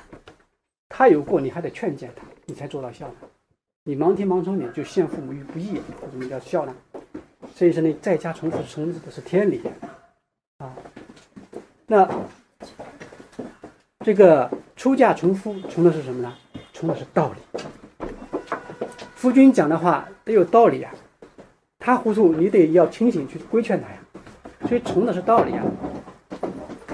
[0.88, 3.16] 他有过你还得劝谏他，你才做到孝呢。
[3.90, 6.76] 你忙天忙春，你就陷父母于不义，为什么叫孝呢？
[7.56, 9.64] 所以说呢，在家从父从的是天理
[10.60, 10.72] 啊。
[11.88, 12.08] 那
[14.06, 16.32] 这个出嫁从夫，从的是什么呢？
[16.72, 17.62] 从的是道理。
[19.16, 20.94] 夫君讲的话得有道理啊，
[21.80, 23.98] 他糊涂，你得要清醒去规劝他呀。
[24.68, 25.66] 所以从的是道理啊。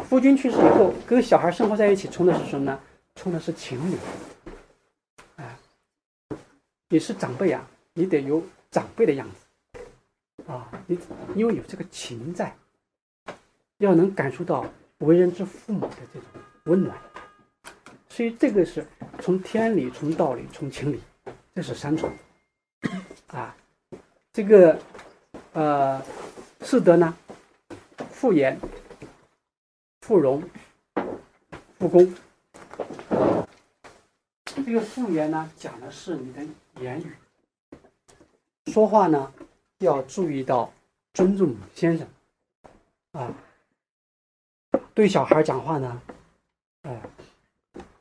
[0.08, 2.80] 夫君去世以后，跟小孩生活在一起，从的是什么呢？
[3.16, 3.98] 从的是情理。
[6.96, 9.82] 你是长辈啊，你得有长辈的样子
[10.50, 10.98] 啊，你
[11.36, 12.56] 因为有这个情在，
[13.80, 14.66] 要能感受到
[15.00, 16.30] 为人之父母的这种
[16.68, 16.98] 温暖。
[18.08, 18.88] 所以这个是
[19.20, 21.02] 从天理、从道理、从情理。
[21.54, 22.10] 这是三重
[23.28, 23.54] 啊，
[24.32, 24.80] 这个
[25.52, 26.02] 呃，
[26.62, 27.14] 四德呢，
[28.10, 28.58] 复言、
[30.00, 30.42] 复容、
[31.78, 32.16] 复功。
[34.46, 36.42] 这个复言呢，讲的是你的
[36.82, 37.12] 言语，
[38.72, 39.34] 说话呢
[39.80, 40.72] 要注意到
[41.14, 42.08] 尊重先生
[43.12, 43.34] 啊，
[44.94, 46.02] 对小孩讲话呢，
[46.82, 47.02] 哎，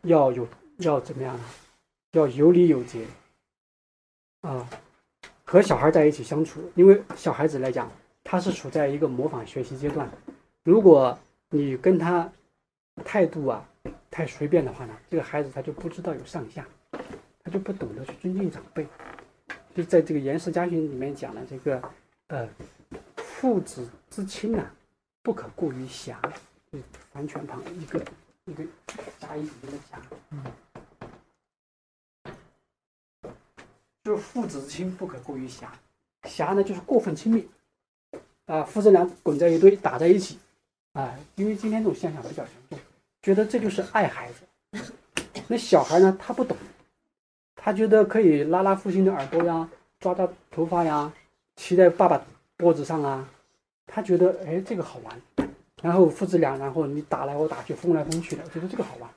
[0.02, 0.46] 要有
[0.78, 1.44] 要怎么样呢？
[2.12, 3.06] 要有礼有节。
[4.40, 4.68] 啊，
[5.44, 7.90] 和小孩在一起相处，因为小孩子来讲，
[8.22, 10.10] 他是处在一个模仿学习阶段。
[10.64, 12.30] 如果你跟他
[13.04, 13.66] 态度啊
[14.10, 16.66] 太随便的话呢，这个孩子他就不知道有上下，
[17.54, 18.84] 就不懂得去尊敬长辈。
[19.76, 21.80] 就在这个《颜氏家训》里面讲了这个，
[22.26, 22.48] 呃，
[23.16, 24.74] 父子之亲啊，
[25.22, 26.20] 不可过于狭，
[27.12, 28.04] 完全旁一个
[28.46, 28.64] 一个
[29.20, 30.44] 加一个加，嗯。
[34.02, 35.72] 就是父子之亲不可过于狭，
[36.24, 37.48] 狭呢就是过分亲密，
[38.46, 40.40] 啊，父子俩滚在一堆打在一起，
[40.92, 42.78] 啊，因为今天这种现象比较严重，
[43.22, 44.40] 觉得这就是爱孩子。
[45.46, 46.56] 那小孩呢，他不懂，
[47.64, 49.66] 他觉得可以拉拉父亲的耳朵呀，
[49.98, 51.10] 抓抓头发呀，
[51.56, 52.22] 骑在爸爸
[52.58, 53.26] 脖子上啊，
[53.86, 55.48] 他觉得哎这个好玩。
[55.82, 59.10] 然后父子俩，然后你打来我打去，疯来疯去的，觉得这个好玩。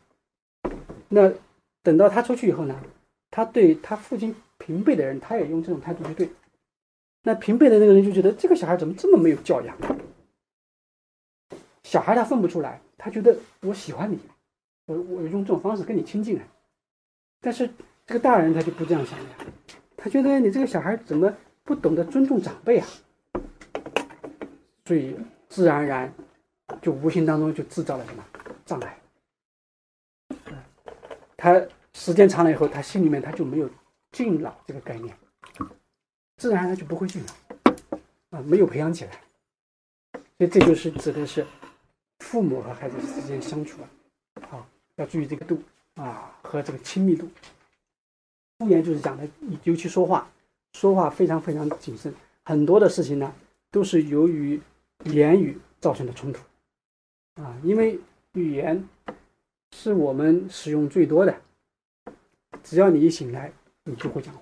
[1.09, 1.29] 那
[1.83, 2.81] 等到他出去以后呢，
[3.29, 4.33] 他对他父亲。
[4.59, 6.29] 平辈的人，他也用这种态度去对，
[7.23, 9.77] 那平辈的那个人就觉得这个小孩怎么这么没有教养？
[11.83, 14.17] 小孩他分不出来，他觉得我喜欢你，
[14.87, 16.41] 我我用这种方式跟你亲近。
[17.39, 17.69] 但是
[18.07, 19.25] 这个大人他就不这样想的，
[19.95, 21.31] 他觉得你这个小孩怎么
[21.63, 22.87] 不懂得尊重长辈啊？
[24.85, 25.15] 所以
[25.47, 26.11] 自然而然
[26.81, 28.25] 就无形当中就制造了什么
[28.65, 28.97] 障碍？
[31.35, 31.61] 他
[31.93, 33.69] 时间长了以后，他心里面他就没有。
[34.13, 35.15] 敬老这个概念，
[36.37, 39.11] 自然而然就不会敬老啊，没有培养起来，
[40.11, 41.45] 所以这就是指的是
[42.19, 43.87] 父母和孩子之间相处啊，
[44.49, 44.65] 啊，
[44.95, 45.61] 要注意这个度
[45.95, 47.29] 啊和这个亲密度。
[48.59, 49.27] 敷衍就是讲的，
[49.63, 50.29] 尤其说话，
[50.73, 53.33] 说话非常非常谨慎，很多的事情呢
[53.71, 54.61] 都是由于
[55.05, 56.39] 言语造成的冲突
[57.41, 57.99] 啊，因为
[58.33, 58.87] 语言
[59.75, 61.41] 是我们使用最多的，
[62.63, 63.51] 只要你一醒来。
[63.89, 64.41] 你就会讲话，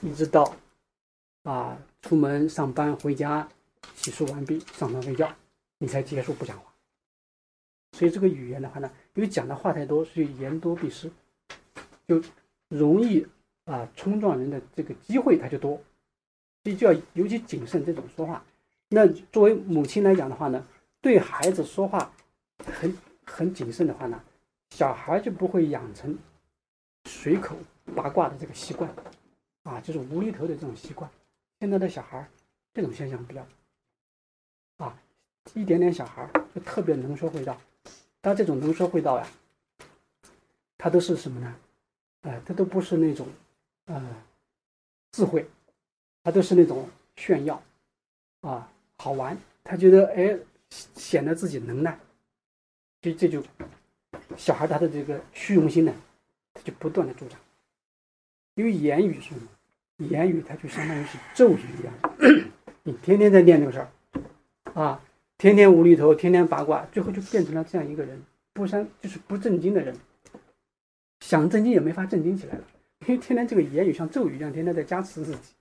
[0.00, 0.54] 一直到
[1.42, 3.48] 啊出门上班回家
[3.96, 5.28] 洗漱完毕上床睡觉，
[5.78, 6.72] 你才结束不讲话。
[7.98, 11.10] 所以这个语言的话呢，因为讲的话太多，所以言多必失
[12.06, 12.22] 就
[12.68, 13.26] 容易
[13.64, 15.80] 啊冲撞人的这个机会他就多，
[16.62, 18.44] 所以就要尤其谨慎这种说话。
[18.88, 20.66] 那作为母亲来讲的话呢，
[21.00, 22.12] 对孩子说话
[22.64, 24.22] 很很谨慎的话呢，
[24.70, 26.16] 小孩就不会养成
[27.04, 27.56] 随口
[27.94, 28.88] 八卦的这个习惯，
[29.64, 31.10] 啊，就是无厘头的这种习惯。
[31.60, 32.28] 现在的小孩
[32.72, 33.46] 这种现象比较
[34.76, 34.96] 啊，
[35.54, 37.56] 一点点小孩就特别能说会道。
[38.22, 39.26] 他这种能说会道呀，
[40.78, 41.54] 他都是什么呢？
[42.24, 43.26] 哎，他都不是那种
[43.86, 44.02] 呃
[45.12, 45.46] 智慧，
[46.22, 47.62] 他都是那种炫耀
[48.40, 48.70] 啊。
[48.98, 50.36] 好玩，他觉得哎，
[50.70, 51.98] 显得自己能耐，
[53.02, 53.42] 所以这就
[54.36, 55.94] 小孩他的这个虚荣心呢，
[56.52, 57.38] 他就不断的助长。
[58.56, 59.48] 因为言语是什么？
[59.98, 61.94] 言语它就相当于是咒语一样，
[62.82, 63.88] 你天天在念这个事儿，
[64.74, 65.00] 啊，
[65.38, 68.20] 天天无厘头，天天八卦，最后就变成了这样一个人，
[68.52, 69.96] 不三就是不正经的人，
[71.24, 72.64] 想震惊也没法震惊起来了，
[73.06, 75.54] 因为天天这个言语像咒语一样，天天在加持自己，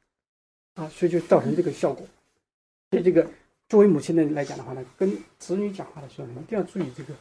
[0.76, 2.06] 啊，所以就造成这个效果。
[2.92, 3.26] 所以这个
[3.70, 7.14] 作为母亲的来讲的话呢，跟子女讲话的时候呢，一定要注意这个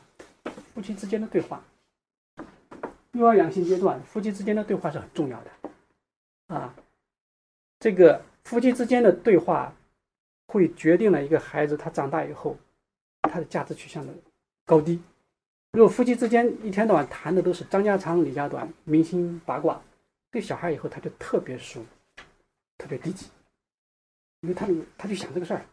[0.74, 1.62] 夫妻之间的对话。
[3.12, 6.74] 幼儿养性阶段，夫妻之间的对话是很重要的啊。
[7.78, 9.72] 这个夫妻之间的对话
[10.48, 12.56] 会决定了一个孩子他长大以后
[13.22, 14.12] 他的价值取向的
[14.66, 15.00] 高低。
[15.72, 19.80] 如果夫妻之间一天到晚谈的都是张家长李家短、明星八卦，
[20.30, 21.82] 对小孩以后他就特别熟，
[22.76, 23.26] 特别低级。
[24.40, 24.66] 因为他
[24.98, 25.64] 他就想这个事儿，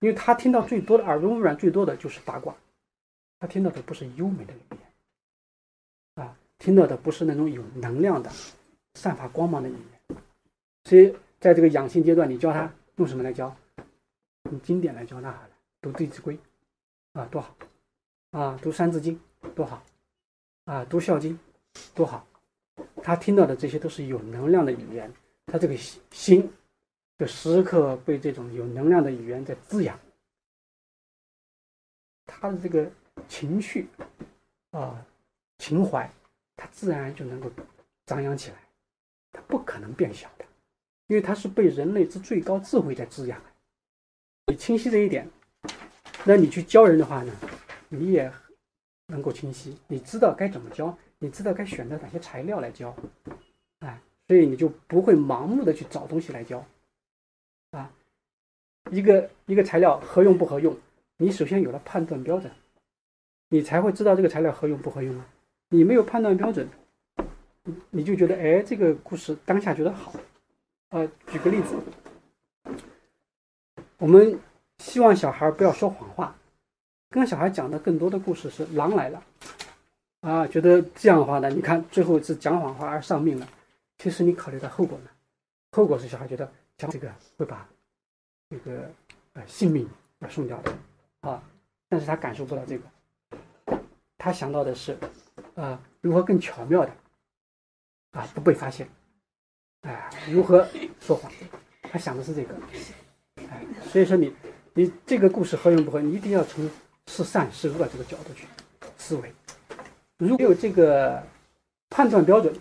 [0.00, 2.56] 因为他听到最多的耳濡目染最多的就是八卦，
[3.38, 8.30] 他听到的不是优美的语言，啊，听到的不是那种有能量的、
[8.94, 10.16] 散发光芒的语言。
[10.84, 13.54] 所以在这个养性阶段，你教他用什么来教？
[14.50, 15.50] 用经典来教他好了，
[15.82, 16.34] 读《弟子规》，
[17.20, 17.54] 啊，多好！
[18.30, 19.18] 啊，读《三字经》
[19.54, 19.82] 多好！
[20.64, 21.38] 啊，读《孝经》
[21.94, 22.26] 多好！
[23.02, 25.12] 他听到的这些都是有能量的语言，
[25.46, 26.50] 他这个心。
[27.18, 29.98] 就时刻被这种有能量的语言在滋养，
[32.26, 32.88] 他的这个
[33.26, 33.88] 情绪
[34.70, 35.04] 啊、
[35.58, 36.08] 情怀，
[36.54, 37.50] 他自然就能够
[38.06, 38.56] 张扬起来，
[39.32, 40.44] 他不可能变小的，
[41.08, 43.42] 因为他是被人类之最高智慧在滋养。
[44.46, 45.28] 你清晰这一点，
[46.24, 47.32] 那你去教人的话呢，
[47.88, 48.32] 你也
[49.06, 52.94] 能够清晰，你知道该怎么教，你知道该选择哪些材料来教，
[53.80, 56.64] 哎，所以你就不会盲目的去找东西来教。
[57.70, 57.90] 啊，
[58.90, 60.76] 一个一个材料合用不合用，
[61.16, 62.50] 你首先有了判断标准，
[63.48, 65.26] 你才会知道这个材料合用不合用啊。
[65.70, 66.68] 你没有判断标准，
[67.64, 70.12] 你你就觉得哎，这个故事当下觉得好。
[70.90, 71.76] 呃，举个例子，
[73.98, 74.40] 我们
[74.78, 76.34] 希望小孩不要说谎话，
[77.10, 79.22] 跟小孩讲的更多的故事是狼来了，
[80.20, 83.48] 啊，觉得这样的话呢，你看最后是讲谎话而丧命了。
[83.98, 85.10] 其实你考虑到后果呢，
[85.72, 86.50] 后果是小孩觉得。
[86.78, 87.68] 讲这个会把
[88.48, 88.88] 这个
[89.32, 89.84] 呃性命
[90.20, 90.72] 要送掉的。
[91.22, 91.42] 啊，
[91.88, 93.80] 但是他感受不到这个，
[94.16, 94.96] 他想到的是
[95.56, 96.92] 啊如何更巧妙的
[98.12, 98.88] 啊不被发现，
[99.80, 100.64] 哎如何
[101.00, 101.32] 说谎，
[101.82, 102.54] 他想的是这个，
[103.50, 104.32] 哎所以说你
[104.72, 106.70] 你这个故事合用不合，你一定要从
[107.08, 108.46] 是善是恶这个角度去
[108.98, 109.32] 思维，
[110.18, 111.20] 如果有这个
[111.88, 112.54] 判断标准，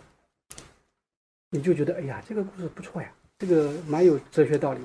[1.49, 3.13] 你就觉得哎呀这个故事不错呀。
[3.37, 4.81] 这个蛮有哲学道理。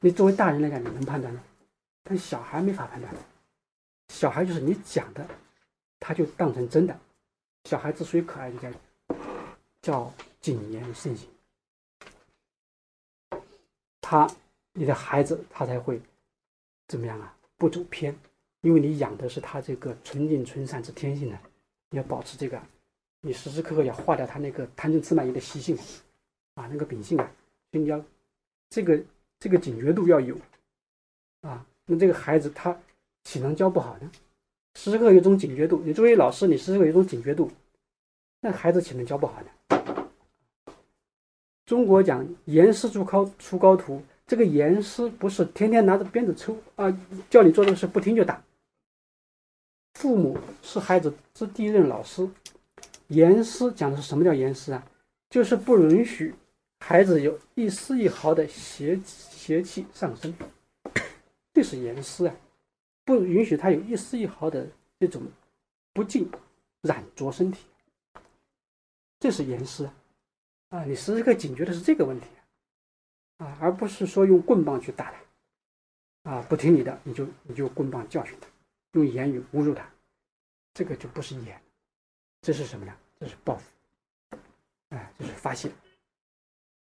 [0.00, 1.40] 你作为大人来讲，你能判断的，
[2.02, 3.14] 但小孩没法判断。
[4.08, 5.26] 小孩就是你讲的，
[5.98, 6.98] 他就当成真的。
[7.64, 8.70] 小孩之所以可爱，就叫
[9.80, 11.28] 叫谨言慎行。
[14.02, 14.28] 他，
[14.72, 16.02] 你的孩子，他才会
[16.88, 17.34] 怎么样啊？
[17.56, 18.14] 不走偏，
[18.66, 21.38] 因为你养的是他这个纯净纯善之天性呢。
[21.90, 22.60] 要保持这个，
[23.20, 25.78] 你时时刻刻要化掉他那个贪嗔痴慢疑的习性
[26.54, 27.30] 啊，那个秉性啊。
[27.70, 28.04] 你要
[28.68, 29.00] 这个
[29.38, 30.36] 这个警觉度要有
[31.42, 32.76] 啊，那这个孩子他
[33.22, 34.10] 岂能教不好呢？
[34.74, 37.48] 时时刻刻有种警觉度，你作为老师，你时刻有一种警觉度，
[38.40, 40.08] 那孩子岂能教不好呢？
[41.66, 46.92] 中国讲严师出高出高徒，这个严师不是天天拿着鞭子抽啊，
[47.30, 48.42] 叫你做这个事不听就打。
[50.06, 52.30] 父母是孩子之第一任老师，
[53.08, 54.86] 严师讲的是什么叫严师啊？
[55.28, 56.32] 就是不允许。
[56.78, 60.32] 孩子有一丝一毫的邪邪气上升，
[61.52, 62.36] 这是严师啊，
[63.04, 64.68] 不允许他有一丝一毫的
[65.00, 65.20] 这种
[65.92, 66.30] 不敬
[66.82, 67.66] 染着身体，
[69.18, 69.90] 这是严师
[70.68, 70.84] 啊！
[70.84, 72.26] 你时时刻警觉的是这个问题
[73.38, 75.12] 啊，而不是说用棍棒去打
[76.22, 78.46] 他啊，不听你的你就你就棍棒教训他，
[78.92, 79.84] 用言语侮辱他，
[80.76, 81.58] 这个就不是严，
[82.42, 82.94] 这是什么呢？
[83.18, 83.64] 这是报复。
[85.18, 85.70] 就是发泄。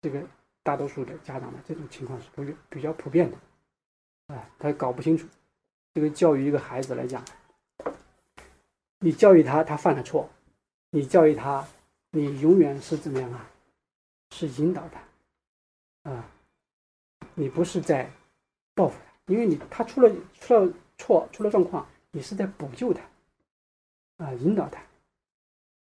[0.00, 0.24] 这个
[0.62, 5.26] 大多数的家长呢，这种情况是比比较普遍的，啊，他搞不清楚。
[5.94, 7.24] 这个教育一个孩子来讲，
[9.00, 10.30] 你教育他，他犯了错，
[10.90, 11.66] 你教育他，
[12.10, 13.50] 你永远是怎么样啊？
[14.30, 16.30] 是引导他，啊，
[17.34, 18.08] 你不是在
[18.74, 23.02] 报复他，因为你他出了出了错，出了状况，你是在补救他，
[24.22, 24.80] 啊，引导他，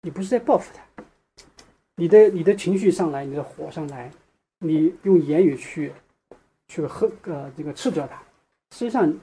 [0.02, 1.04] 你不是在报复他，
[1.94, 4.10] 你的你的情绪上来，你的火上来，
[4.58, 5.92] 你用言语去
[6.66, 8.20] 去喝呃这个斥责他，
[8.72, 9.14] 实际上。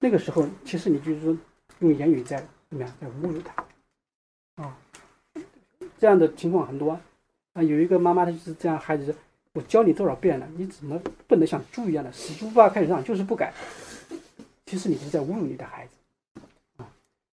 [0.00, 1.36] 那个时候，其实你就是说
[1.80, 2.36] 用言语在
[2.70, 3.64] 怎么样，在侮辱他，
[4.62, 4.78] 啊，
[5.98, 6.92] 这样的情况很多
[7.54, 7.60] 啊。
[7.64, 9.12] 有一个妈妈，她就是这样，孩子，
[9.54, 13.52] 我教你多少遍了，你怎么笨得像猪一样的，死猪不怕开水烫，就是不改。
[14.66, 15.97] 其实你是在侮辱你的孩子，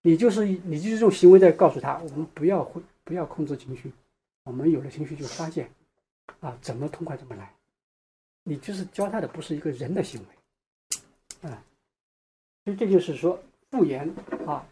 [0.05, 3.91] 你就是你就是这种行为在告诉他，我们不要会不要控制情绪，
[4.43, 5.67] 我们有了情绪就发泄，
[6.41, 7.51] 啊，怎么痛快怎么来。
[8.43, 11.65] 你就是教他的不是一个人的行为，啊。
[12.63, 13.41] 其实这就是说，
[13.71, 14.07] 妇言
[14.45, 14.63] 啊，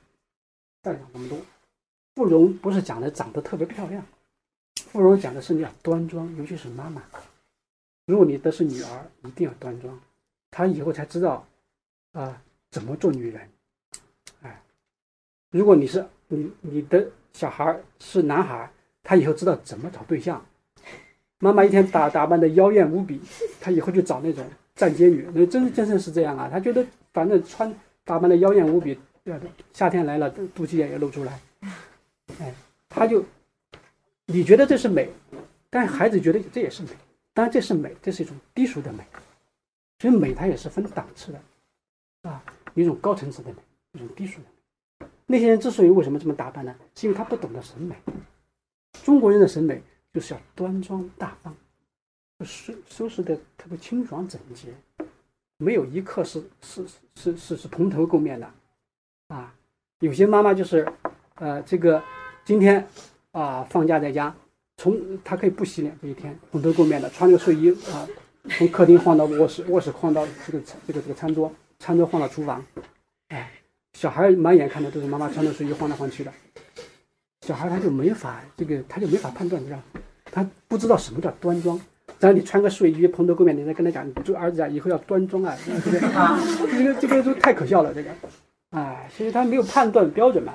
[0.84, 1.39] 再讲这么多，
[2.13, 4.05] 妇容不是讲的长得特别漂亮，
[4.75, 7.03] 妇容讲的是你要端庄，尤其是妈妈。
[8.05, 9.99] 如果你的是女儿，一定要端庄，
[10.51, 11.43] 她以后才知道
[12.11, 13.49] 啊怎么做女人。
[15.54, 18.70] 如果你是你你的小孩是男孩，
[19.04, 20.43] 他以后知道怎么找对象。
[21.39, 23.22] 妈妈一天打打扮的妖艳无比，
[23.62, 24.43] 他以后就找那种
[24.76, 25.28] 站街女。
[25.34, 26.86] 那真真正是这样啊，他觉得。
[27.14, 27.72] 反正穿
[28.04, 28.97] 打扮的妖艳无比，
[29.72, 31.39] 夏天来了，肚脐眼也露出来，
[32.39, 32.51] 哎，
[32.89, 33.24] 他就，
[34.26, 35.08] 你觉得这是美，
[35.70, 36.89] 但孩子觉得这也是美，
[37.36, 39.04] 当然这是美，这是一种低俗的美，
[39.99, 42.43] 所以美它也是分档次的，啊，
[42.74, 43.58] 一种高层次的美，
[43.91, 44.45] 一种低俗的。
[45.34, 46.75] 那些人之所以为什么这么打扮呢？
[46.93, 47.95] 是因为他不懂得审美。
[49.03, 49.81] 中国人的审美
[50.13, 51.55] 就是要端庄大方，
[52.45, 54.67] 收收拾的特别清爽整洁。
[55.57, 58.47] 没有一刻是是是是是蓬头垢面的，
[59.29, 59.51] 啊，
[60.01, 60.88] 有些妈妈就是，
[61.34, 62.03] 呃，这个
[62.45, 62.88] 今天
[63.31, 64.36] 啊放假在家，
[64.77, 68.07] 从她可以不洗脸这一天，蓬头垢面的，穿着睡衣啊，
[68.49, 72.63] 从客厅晃到卧室，卧室晃到这个这个这个餐桌，餐桌晃到厨房，
[73.29, 73.51] 哎，
[73.93, 76.31] 小孩满眼看的都是妈妈穿着睡衣晃来晃去的，
[77.41, 79.79] 小孩他就没法这个他就没法判断，知道
[80.25, 81.79] 他不知道什么叫端庄。
[82.19, 85.99] 让你穿个睡衣蓬头垢面，你再跟他讲，这儿子啊，以后要端庄啊，这个
[86.71, 88.09] 这个这个都太可笑了，这个，
[88.69, 90.53] 哎，所以他没有判断标准嘛。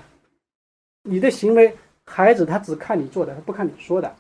[1.03, 1.75] 你的行为，
[2.07, 4.15] 孩子他只看你做的，他不看你说的，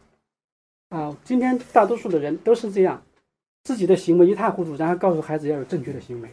[0.90, 3.02] 啊，今天大多数的人都是这样，
[3.64, 6.28] 自己的行为一塌糊涂，然后告诉孩子要有正确的行为。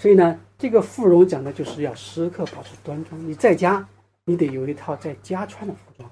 [0.00, 3.28] 所以呢，这个芙蓉讲的就是要时刻保持端庄。
[3.28, 3.86] 你在家，
[4.24, 6.10] 你得有一套在家穿的服装。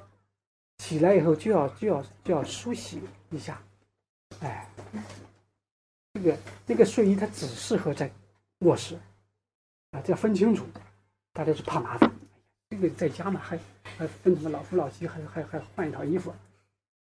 [0.76, 3.58] 起来以后就要就要就要梳洗一下，
[4.40, 4.68] 哎，
[6.12, 6.36] 这个
[6.66, 8.10] 这个睡衣它只适合在
[8.58, 8.94] 卧室，
[9.92, 10.66] 啊，这要分清楚。
[11.32, 12.12] 大家是怕麻烦，
[12.68, 13.58] 这个在家嘛，还
[13.96, 16.30] 还分什么老夫老妻，还还还换一套衣服，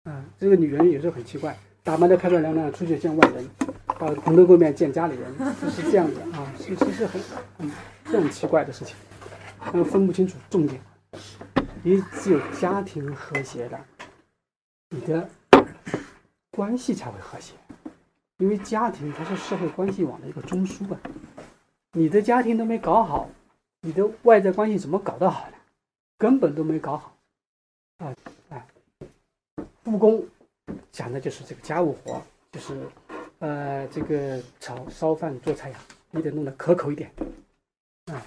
[0.02, 3.44] 啊，这个女人有时候很奇怪，打扮的漂漂亮亮出去见外人，
[3.86, 7.20] 啊，蓬头垢面见家里人， 就是这样的啊，其实是很
[7.58, 7.70] 很
[8.04, 8.96] 这很奇怪的事情，
[9.72, 10.80] 那分不清楚重点。
[11.82, 13.84] 你只有家庭和谐了，
[14.90, 15.28] 你的
[16.52, 17.54] 关系才会和谐，
[18.38, 21.00] 因为家庭它是社会关系网的一个中枢啊。
[21.92, 23.28] 你的家庭都没搞好，
[23.80, 25.56] 你的外在关系怎么搞得好呢？
[26.16, 27.16] 根本都没搞好
[27.98, 28.14] 啊！
[28.50, 28.64] 哎，
[29.86, 30.24] 务工
[30.90, 32.86] 讲的就是这个家务活，就是
[33.38, 35.78] 呃这个炒烧饭做菜呀，
[36.10, 37.10] 你得弄得可口一点
[38.06, 38.26] 啊。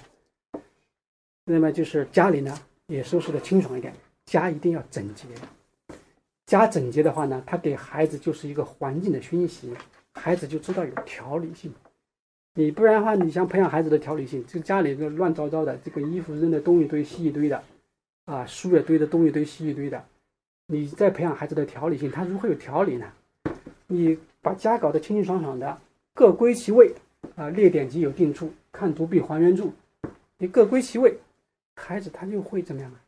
[1.44, 2.58] 那么就是家里呢。
[2.88, 3.92] 也收拾的清爽一点，
[4.26, 5.24] 家一定要整洁。
[6.46, 9.74] 家整洁的话呢，他给孩子就是一个环境的熏习，
[10.12, 11.74] 孩子就知道有条理性。
[12.54, 17.60] 你不然的话，你想培养孩子的条理性，这家里这乱糟糟的，这个衣服扔的东一堆西一堆的，
[18.26, 20.04] 啊，书也堆的东一堆西一堆的，
[20.68, 23.12] 你在培养孩子的条理性，他如何有条理呢？
[23.86, 25.80] 你把家搞得清清爽爽的，
[26.12, 26.92] 各归其位，
[27.36, 29.72] 啊，列典籍有定处，看图必还原处，
[30.38, 31.16] 你各归其位。
[31.76, 33.00] 孩子他就会怎么样啊？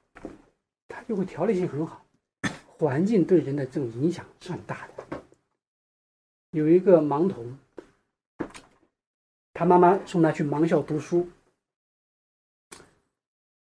[0.86, 2.04] 他就会条理性很好，
[2.66, 5.22] 环境对人的这种影响是很大的。
[6.50, 7.59] 有一个盲童，
[9.52, 11.28] 他妈妈送他去盲校读书。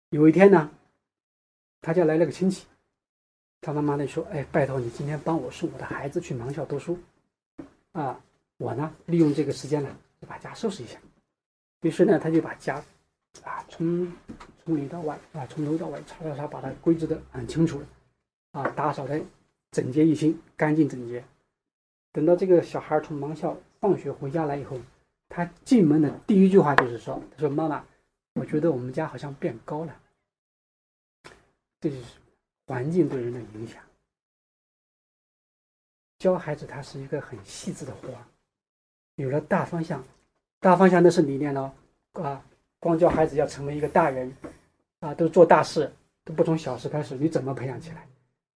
[0.10, 0.70] 有一天呢，
[1.82, 2.66] 他家来了个亲戚，
[3.62, 6.98] 他妈妈呢说：“哎，拜托你今天帮我送我的孩子去盲校读书，
[7.92, 8.20] 啊，
[8.58, 11.00] 我呢利用这个时间呢，就把家收拾一下。”
[11.82, 12.84] 于是呢，他就把家。
[13.44, 14.12] 啊，从
[14.66, 17.88] 从里到外啊，从头到尾，擦擦擦，把它规制的很清楚了。
[18.52, 19.22] 啊，打扫的
[19.70, 21.24] 整洁一新，干净整洁。
[22.12, 24.80] 等到这个小孩从盲校放学回家来以后，
[25.30, 27.86] 他进门的第一句话就是说：“他说妈妈，
[28.34, 29.96] 我觉得我们家好像变高了。”
[31.80, 32.04] 这就是
[32.70, 33.82] 环境对人的影响。
[36.20, 38.10] 教孩子他是一个很细致的活，
[39.16, 40.04] 有了大方向，
[40.60, 41.72] 大方向那是理念喽，
[42.14, 42.46] 啊，
[42.80, 44.32] 光教孩子要成为一个大人，
[45.00, 45.92] 啊，都做大事，
[46.24, 48.08] 都不从小事开始，你怎么培养起来？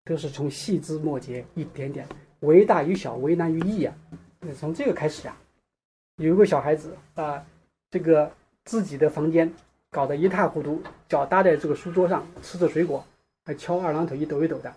[0.05, 2.07] 都是从细枝末节一点点，
[2.41, 3.95] 为大于小，为难于易啊，
[4.59, 5.35] 从这个开始啊。
[6.17, 7.43] 有一个小孩子啊，
[7.89, 8.31] 这个
[8.65, 9.51] 自己的房间
[9.89, 13.03] 搞得一塌糊涂，脚搭在这个书桌上吃着水果，
[13.43, 14.73] 还敲二郎腿一抖一抖的，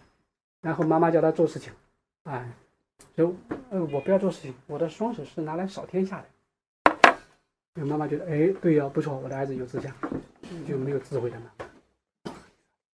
[0.60, 1.72] 然后妈妈叫他做事情，
[2.24, 2.44] 啊，
[3.16, 3.34] 就
[3.70, 7.84] 呃我不要做事情，我的双手是拿来扫天下的。
[7.84, 9.94] 妈妈觉得哎对呀不错，我的儿子有志向，
[10.66, 11.50] 就没有智慧的嘛。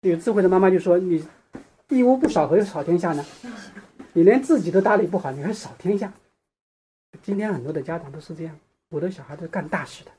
[0.00, 1.26] 有智慧的妈妈就说你。
[1.88, 3.22] 一屋不扫，何以扫天下呢？
[4.14, 6.10] 你连自己都打理不好，你还扫天下？
[7.20, 8.58] 今天很多的家长都是这样，
[8.88, 10.10] 我的小孩都干大事的，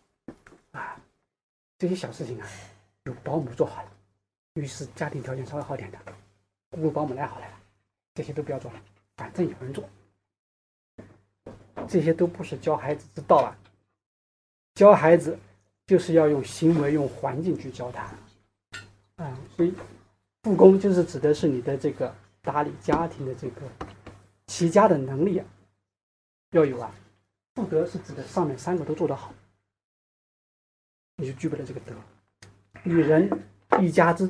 [0.73, 1.01] 啊，
[1.79, 2.47] 这些小事情啊，
[3.05, 3.89] 有保姆做好了，
[4.53, 5.99] 于是家庭条件稍微好点的，
[6.71, 7.45] 雇保姆来好了，
[8.13, 8.81] 这些都不要做了，
[9.17, 9.87] 反正有人做。
[11.87, 13.55] 这些都不是教孩子之道啊，
[14.75, 15.37] 教孩子
[15.85, 18.15] 就是要用行为、用环境去教他，
[19.17, 19.73] 啊，所以。
[20.43, 23.61] 复工就是指的是你的这个打理家庭的这个
[24.47, 25.45] 齐家的能力啊，
[26.51, 26.93] 要有啊。
[27.53, 29.33] 不德是指的上面三个都做得好，
[31.15, 31.95] 你就具备了这个德。
[32.83, 33.29] 女人
[33.81, 34.29] 一家之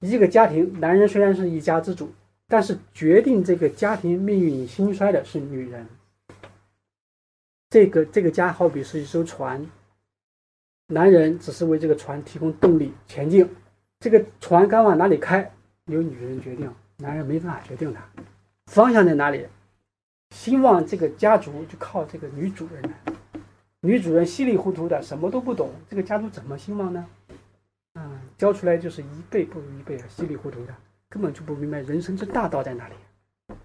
[0.00, 2.12] 一个家庭，男人虽然是一家之主，
[2.48, 5.86] 但是决定这个家庭命运兴衰的是女人。
[7.70, 9.66] 这个这个家好比是一艘船，
[10.88, 13.48] 男人只是为这个船提供动力前进。
[14.00, 15.50] 这个船该往哪里开，
[15.86, 17.98] 由女人决定，男人没办法决定的。
[18.66, 19.46] 方向在哪里？
[20.34, 22.90] 兴旺这个家族就靠这个女主人了。
[23.80, 27.06] 女主人稀里糊涂的，什么都不懂，这个家族怎么兴旺呢？
[27.94, 30.74] 嗯，教出来就是一辈不如一辈啊，稀里糊涂的，
[31.08, 32.94] 根本就不明白人生之大道在哪里。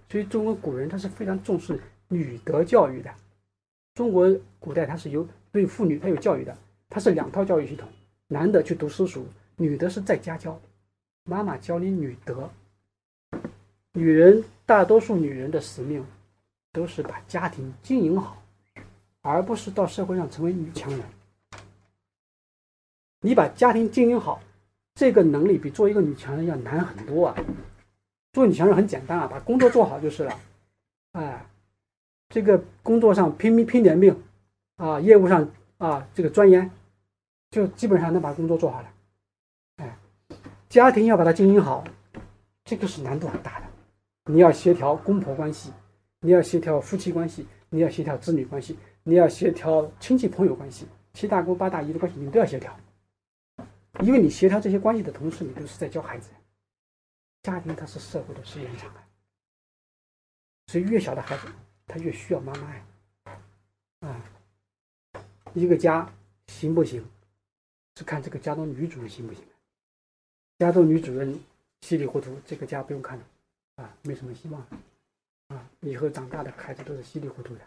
[0.08, 3.12] 所以中国古人他是非常重视女德教育的。
[3.96, 6.56] 中国古代他是有对妇女他有教育的，
[6.90, 7.88] 他是两套教育系统，
[8.28, 9.26] 男的去读私塾。
[9.58, 10.58] 女的是在家教，
[11.26, 12.50] 妈妈教你女德。
[13.94, 16.06] 女人大多数女人的使命，
[16.72, 18.42] 都是把家庭经营好，
[19.22, 21.02] 而不是到社会上成为女强人。
[23.22, 24.42] 你把家庭经营好，
[24.96, 27.36] 这个能力比做一个女强人要难很多啊。
[28.32, 30.34] 做女强人很简单啊，把工作做好就是了。
[31.14, 31.46] 哎，
[32.30, 34.16] 这个工作上拼命拼点命，
[34.78, 35.50] 啊，业务上
[35.80, 36.70] 啊这个钻研，
[37.50, 38.90] 就基本上能把工作做好了。
[39.78, 39.98] 哎
[40.70, 41.84] 家庭要把它经营好，
[42.64, 43.66] 这个是难度很大的。
[44.32, 45.72] 你要协调公婆关系，
[46.22, 52.72] 你要协调夫妻关系，你要协调子女关系，你要协调亲戚朋友关系，七大姑八大姨的关系你都要协调。
[54.04, 56.30] 因为你协调这些关系的同时，你都是在教孩子。
[57.44, 59.08] 家庭它是社会的试验场啊，
[60.68, 61.48] 所以越小的孩子
[61.88, 62.86] 他越需要妈妈爱。
[64.02, 64.24] 啊，
[65.54, 66.12] 一个家
[66.48, 67.06] 行不行，
[67.96, 69.44] 是看这个家中女主人行不行。
[70.58, 71.40] 家中女主人
[71.82, 73.26] 稀里糊涂，这个家不用看了，
[73.76, 74.62] 啊，没什么希望，
[75.48, 77.62] 啊，以后长大的孩子都是稀里糊涂的，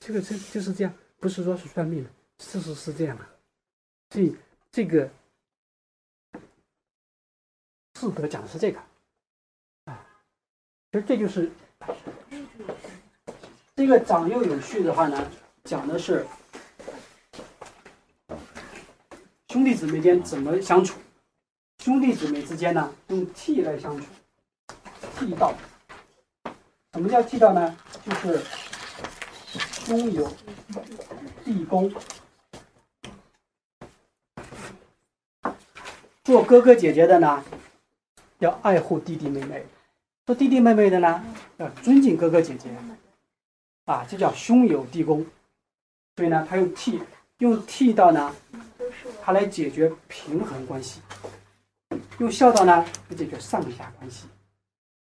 [0.00, 3.24] 这个这就是这样，不是说是算命的，事实是这样的，
[4.10, 4.36] 所以
[4.72, 5.08] 这个
[8.02, 8.80] 四德讲的是这个，
[9.84, 10.04] 啊，
[10.90, 11.52] 其实这就是
[13.76, 15.24] 这个长幼有序的话呢，
[15.62, 16.26] 讲的是
[19.50, 20.98] 兄弟姊妹间怎么相处。
[21.78, 24.04] 兄弟姊妹之间呢，用悌来相处，
[25.16, 25.54] 悌道。
[26.94, 27.78] 什么叫悌道呢？
[28.04, 28.42] 就是
[29.84, 30.28] 兄友
[31.44, 31.88] 弟恭。
[36.24, 37.44] 做哥哥姐姐的呢，
[38.42, 39.62] 要爱护弟弟妹妹；
[40.26, 41.24] 做弟弟妹妹的呢，
[41.58, 42.68] 要尊敬哥哥姐姐。
[43.84, 45.24] 啊，这叫兄友弟恭。
[46.16, 47.00] 所以呢，他用悌，
[47.38, 48.34] 用悌道呢，
[49.22, 51.00] 他来解决平衡关系。
[52.18, 54.26] 用孝道呢，来解决上下关系，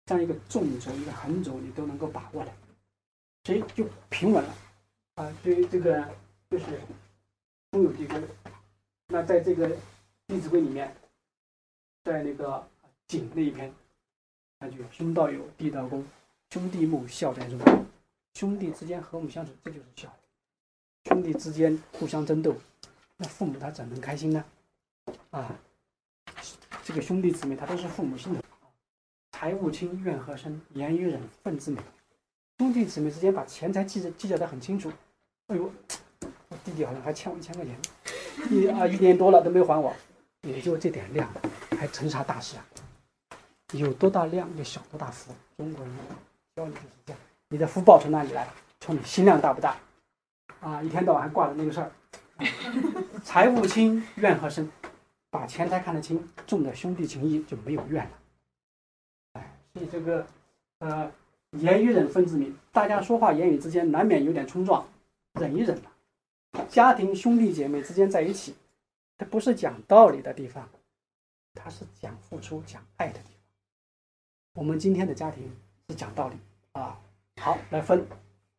[0.05, 2.53] 这样一个纵轴、一个横轴，你都能够把握的，
[3.45, 4.55] 所以就平稳了
[5.15, 5.33] 啊。
[5.45, 6.05] 所以这个
[6.51, 6.65] 就是
[7.73, 8.21] 兄友弟恭。
[9.07, 9.69] 那在这个
[10.27, 10.95] 《弟子规》里面，
[12.05, 12.67] 在那个
[13.09, 13.73] 景那一篇，
[14.59, 16.05] 那就有兄道友，弟道恭，
[16.51, 17.59] 兄弟睦，孝在中。
[18.35, 20.15] 兄弟之间和睦相处，这就是孝。
[21.05, 22.55] 兄弟之间互相争斗，
[23.17, 24.45] 那父母他怎能开心呢？
[25.31, 25.59] 啊？
[26.85, 28.43] 这个兄弟姊妹，他都是父母心的，
[29.33, 30.61] 财物轻，怨何生？
[30.75, 31.81] 言语忍，忿自美。
[32.59, 34.93] 兄弟姊妹之间把钱财计计较得很清楚。
[35.47, 35.73] 哎呦，
[36.51, 37.75] 我弟弟好像还欠我一千块钱，
[38.51, 39.97] 一啊一年多了都没还我，
[40.43, 41.27] 也就这点量，
[41.71, 42.67] 还成啥大事啊？
[43.73, 45.33] 有多大量就享多大福。
[45.57, 45.95] 中国人
[46.57, 48.49] 教你就是这样，你的福报从哪里来？
[48.81, 49.77] 从你心量大不大？
[50.61, 51.91] 啊，一天到晚还挂着那个事儿。
[53.23, 54.71] 财物轻，怨何生？
[55.31, 58.11] 把钱财看得清，重的兄弟情谊就没有怨了。
[59.35, 60.27] 哎，所以这个
[60.79, 61.11] 呃。
[61.53, 62.55] 言语忍，分自明。
[62.73, 64.87] 大家说话言语之间难免有点冲撞，
[65.41, 65.91] 忍一忍吧。
[66.69, 68.55] 家庭兄弟姐妹之间在一起，
[69.17, 70.69] 它不是讲道理的地方，
[71.55, 73.38] 它是讲付出、讲爱的地方。
[74.59, 75.49] 我们今天的家庭
[75.89, 76.37] 是讲道理
[76.73, 76.99] 啊。
[77.41, 78.05] 好，来分，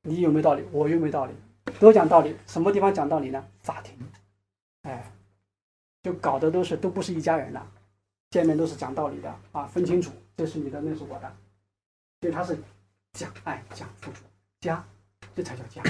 [0.03, 0.63] 你有没有道理？
[0.71, 1.33] 我有没有道理？
[1.77, 2.33] 都讲道理。
[2.47, 3.45] 什么地方讲道理呢？
[3.63, 3.97] 法庭。
[4.83, 5.11] 哎，
[6.01, 7.69] 就搞的都是都不是一家人了，
[8.29, 11.35] 见面都是讲道理的啊，分清楚，这是你的，那是我的，
[12.21, 12.57] 所以他是。
[13.11, 14.23] 讲爱，讲付出，
[14.61, 14.81] 家，
[15.35, 15.83] 这才叫家。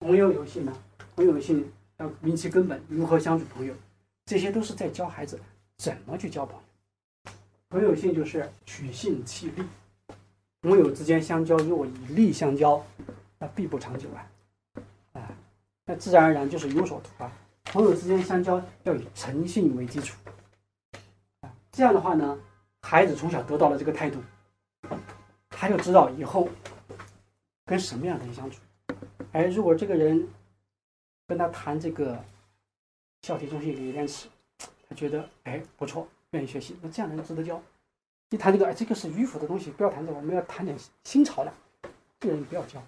[0.00, 0.72] 朋友游戏呢，
[1.14, 3.74] 朋友游戏要明其根本，如何相处朋友，
[4.24, 5.38] 这些都是在教孩子
[5.76, 6.62] 怎么去交朋友。
[7.70, 9.62] 朋友性就是取信弃利，
[10.60, 12.84] 朋友之间相交，如果以利相交，
[13.38, 14.26] 那必不长久啊！
[15.12, 15.30] 啊，
[15.84, 17.32] 那自然而然就是有所图啊。
[17.66, 20.16] 朋友之间相交要以诚信为基础
[21.42, 22.36] 啊，这样的话呢，
[22.82, 24.20] 孩子从小得到了这个态度。
[25.48, 26.48] 他就知道以后
[27.66, 28.58] 跟什么样的人相处。
[29.30, 30.26] 哎，如果这个人
[31.28, 32.20] 跟他谈这个
[33.22, 34.26] 孝悌忠信礼义廉耻，
[34.88, 37.60] 他觉得哎不错，愿意学习，那这样的人值得交。
[38.30, 41.52] 一谈这个，哎，这个是迂腐的东西，不要谈这个，我们要谈点新潮的，
[42.20, 42.80] 这个人不要交。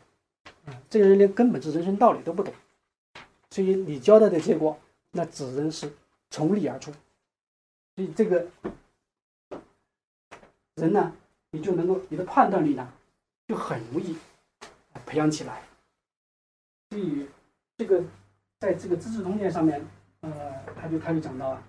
[0.67, 2.53] 啊，这个人连根本之人生道理都不懂，
[3.51, 4.79] 所以你交代的结果，
[5.11, 5.93] 那只能是
[6.31, 6.93] 从里而出。
[7.97, 8.47] 所以这个
[10.77, 11.13] 人呢？
[11.55, 12.91] 你就能够，你的判断力呢，
[13.47, 14.17] 就很容易
[15.05, 15.61] 培养起来。
[16.89, 17.29] 所以，
[17.77, 18.03] 这个
[18.59, 19.85] 在这个《资治通鉴》上面，
[20.21, 20.31] 呃，
[20.75, 21.63] 他就他就讲到啊，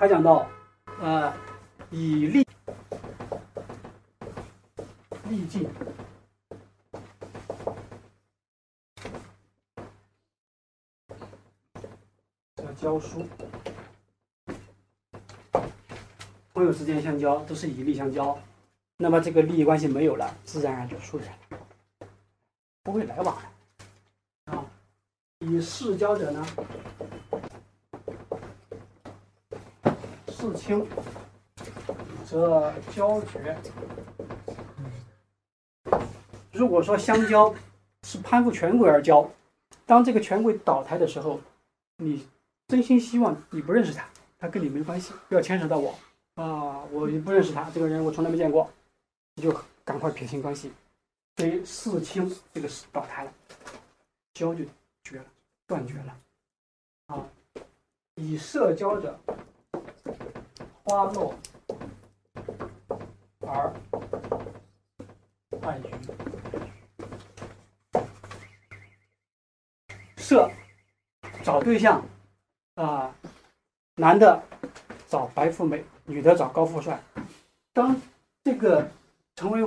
[0.00, 0.48] 他讲到，
[0.98, 1.30] 呃，
[1.90, 2.46] 以利
[5.28, 5.68] 利尽。
[12.80, 13.26] 教书，
[16.54, 18.38] 朋友之间相交都是以利相交，
[18.96, 22.08] 那么这个利益关系没有了，自然而然就疏远了，
[22.82, 23.52] 不会来往了。
[24.46, 24.64] 啊，
[25.40, 26.46] 以世交者呢，
[30.40, 30.86] 世轻
[32.24, 33.56] 则交绝。
[36.52, 37.54] 如果说相交
[38.02, 39.30] 是攀附权贵而交，
[39.86, 41.40] 当这个权贵倒台的时候，
[41.98, 42.26] 你。
[42.68, 45.92] 真心希望你不认识他，他跟你没关系，不要牵扯到我
[46.36, 46.84] 啊！
[46.92, 48.70] 我不认识他这个人，我从来没见过，
[49.34, 49.52] 你就
[49.84, 50.70] 赶快撇清关系。
[51.36, 53.32] 所以四清这个是倒台了，
[54.34, 54.64] 交就
[55.02, 55.24] 绝了，
[55.66, 56.16] 断绝了。
[57.06, 57.26] 啊，
[58.14, 59.18] 以社交者，
[60.90, 61.32] 花落
[63.46, 63.72] 而
[65.62, 65.84] 爱鱼。
[70.16, 70.50] 社
[71.44, 72.04] 找对象。
[72.74, 73.14] 啊，
[73.94, 74.42] 男的
[75.06, 77.00] 找白富美，女的找高富帅。
[77.72, 77.94] 当
[78.42, 78.90] 这个
[79.36, 79.64] 成为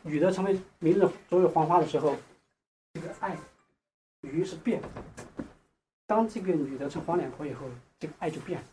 [0.00, 2.16] 女的成为明日作为黄花的时候，
[2.94, 3.36] 这个爱
[4.22, 4.80] 鱼是变。
[6.06, 7.66] 当这个女的成黄脸婆以后，
[7.98, 8.66] 这个爱就变了。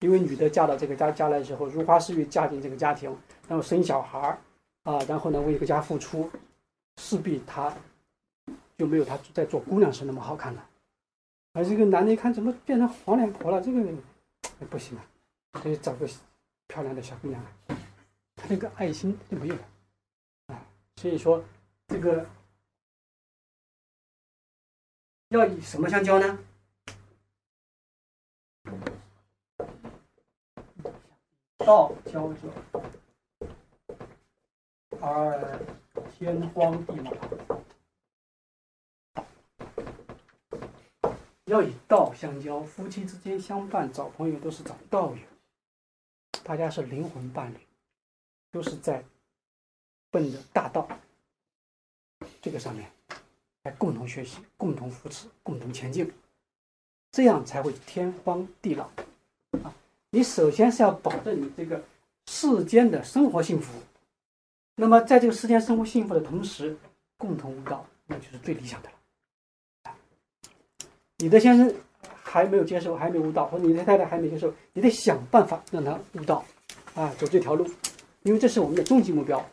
[0.00, 3.10] 因为女的嫁到这个家家来之后，如花似玉嫁进这个家庭，
[3.48, 4.38] 然后生小孩儿
[4.84, 6.30] 啊，然后呢为一个家付出，
[6.98, 7.74] 势必她
[8.76, 10.64] 就没有她在做姑娘时那么好看了。
[11.52, 13.60] 而这个男的一看，怎么变成黄脸婆了？
[13.60, 13.80] 这个
[14.70, 15.04] 不行啊，
[15.64, 16.08] 得找个
[16.68, 17.42] 漂亮的小姑娘。
[18.36, 19.62] 他那个爱心就没有了
[20.46, 20.64] 啊。
[20.96, 21.42] 所以说，
[21.88, 22.24] 这个
[25.30, 26.38] 要以什么相交呢？
[31.68, 32.50] 道交者，
[35.02, 35.60] 而
[36.10, 37.12] 天荒地老。
[41.44, 45.18] 要以道相交，夫妻之间相伴，找朋友都是找道友，
[46.42, 47.58] 大家是灵魂伴侣，
[48.50, 49.04] 都是在
[50.10, 50.88] 奔着大道
[52.40, 52.90] 这个上面
[53.64, 56.10] 来共同学习、共同扶持、共同前进，
[57.12, 58.86] 这样才会天荒地老
[59.62, 59.74] 啊！
[60.10, 61.82] 你首先是要保证你这个
[62.26, 63.72] 世间的生活幸福，
[64.76, 66.76] 那么在这个世间生活幸福的同时，
[67.16, 69.92] 共同悟道，那就是最理想的了。
[71.18, 71.74] 你的先生
[72.22, 76.44] 还没有接受，还没悟道，或者你的太太还没接受，你得想办法让他悟道，
[76.94, 77.66] 啊，走这条路，
[78.22, 79.44] 因为这是我们的终极目标。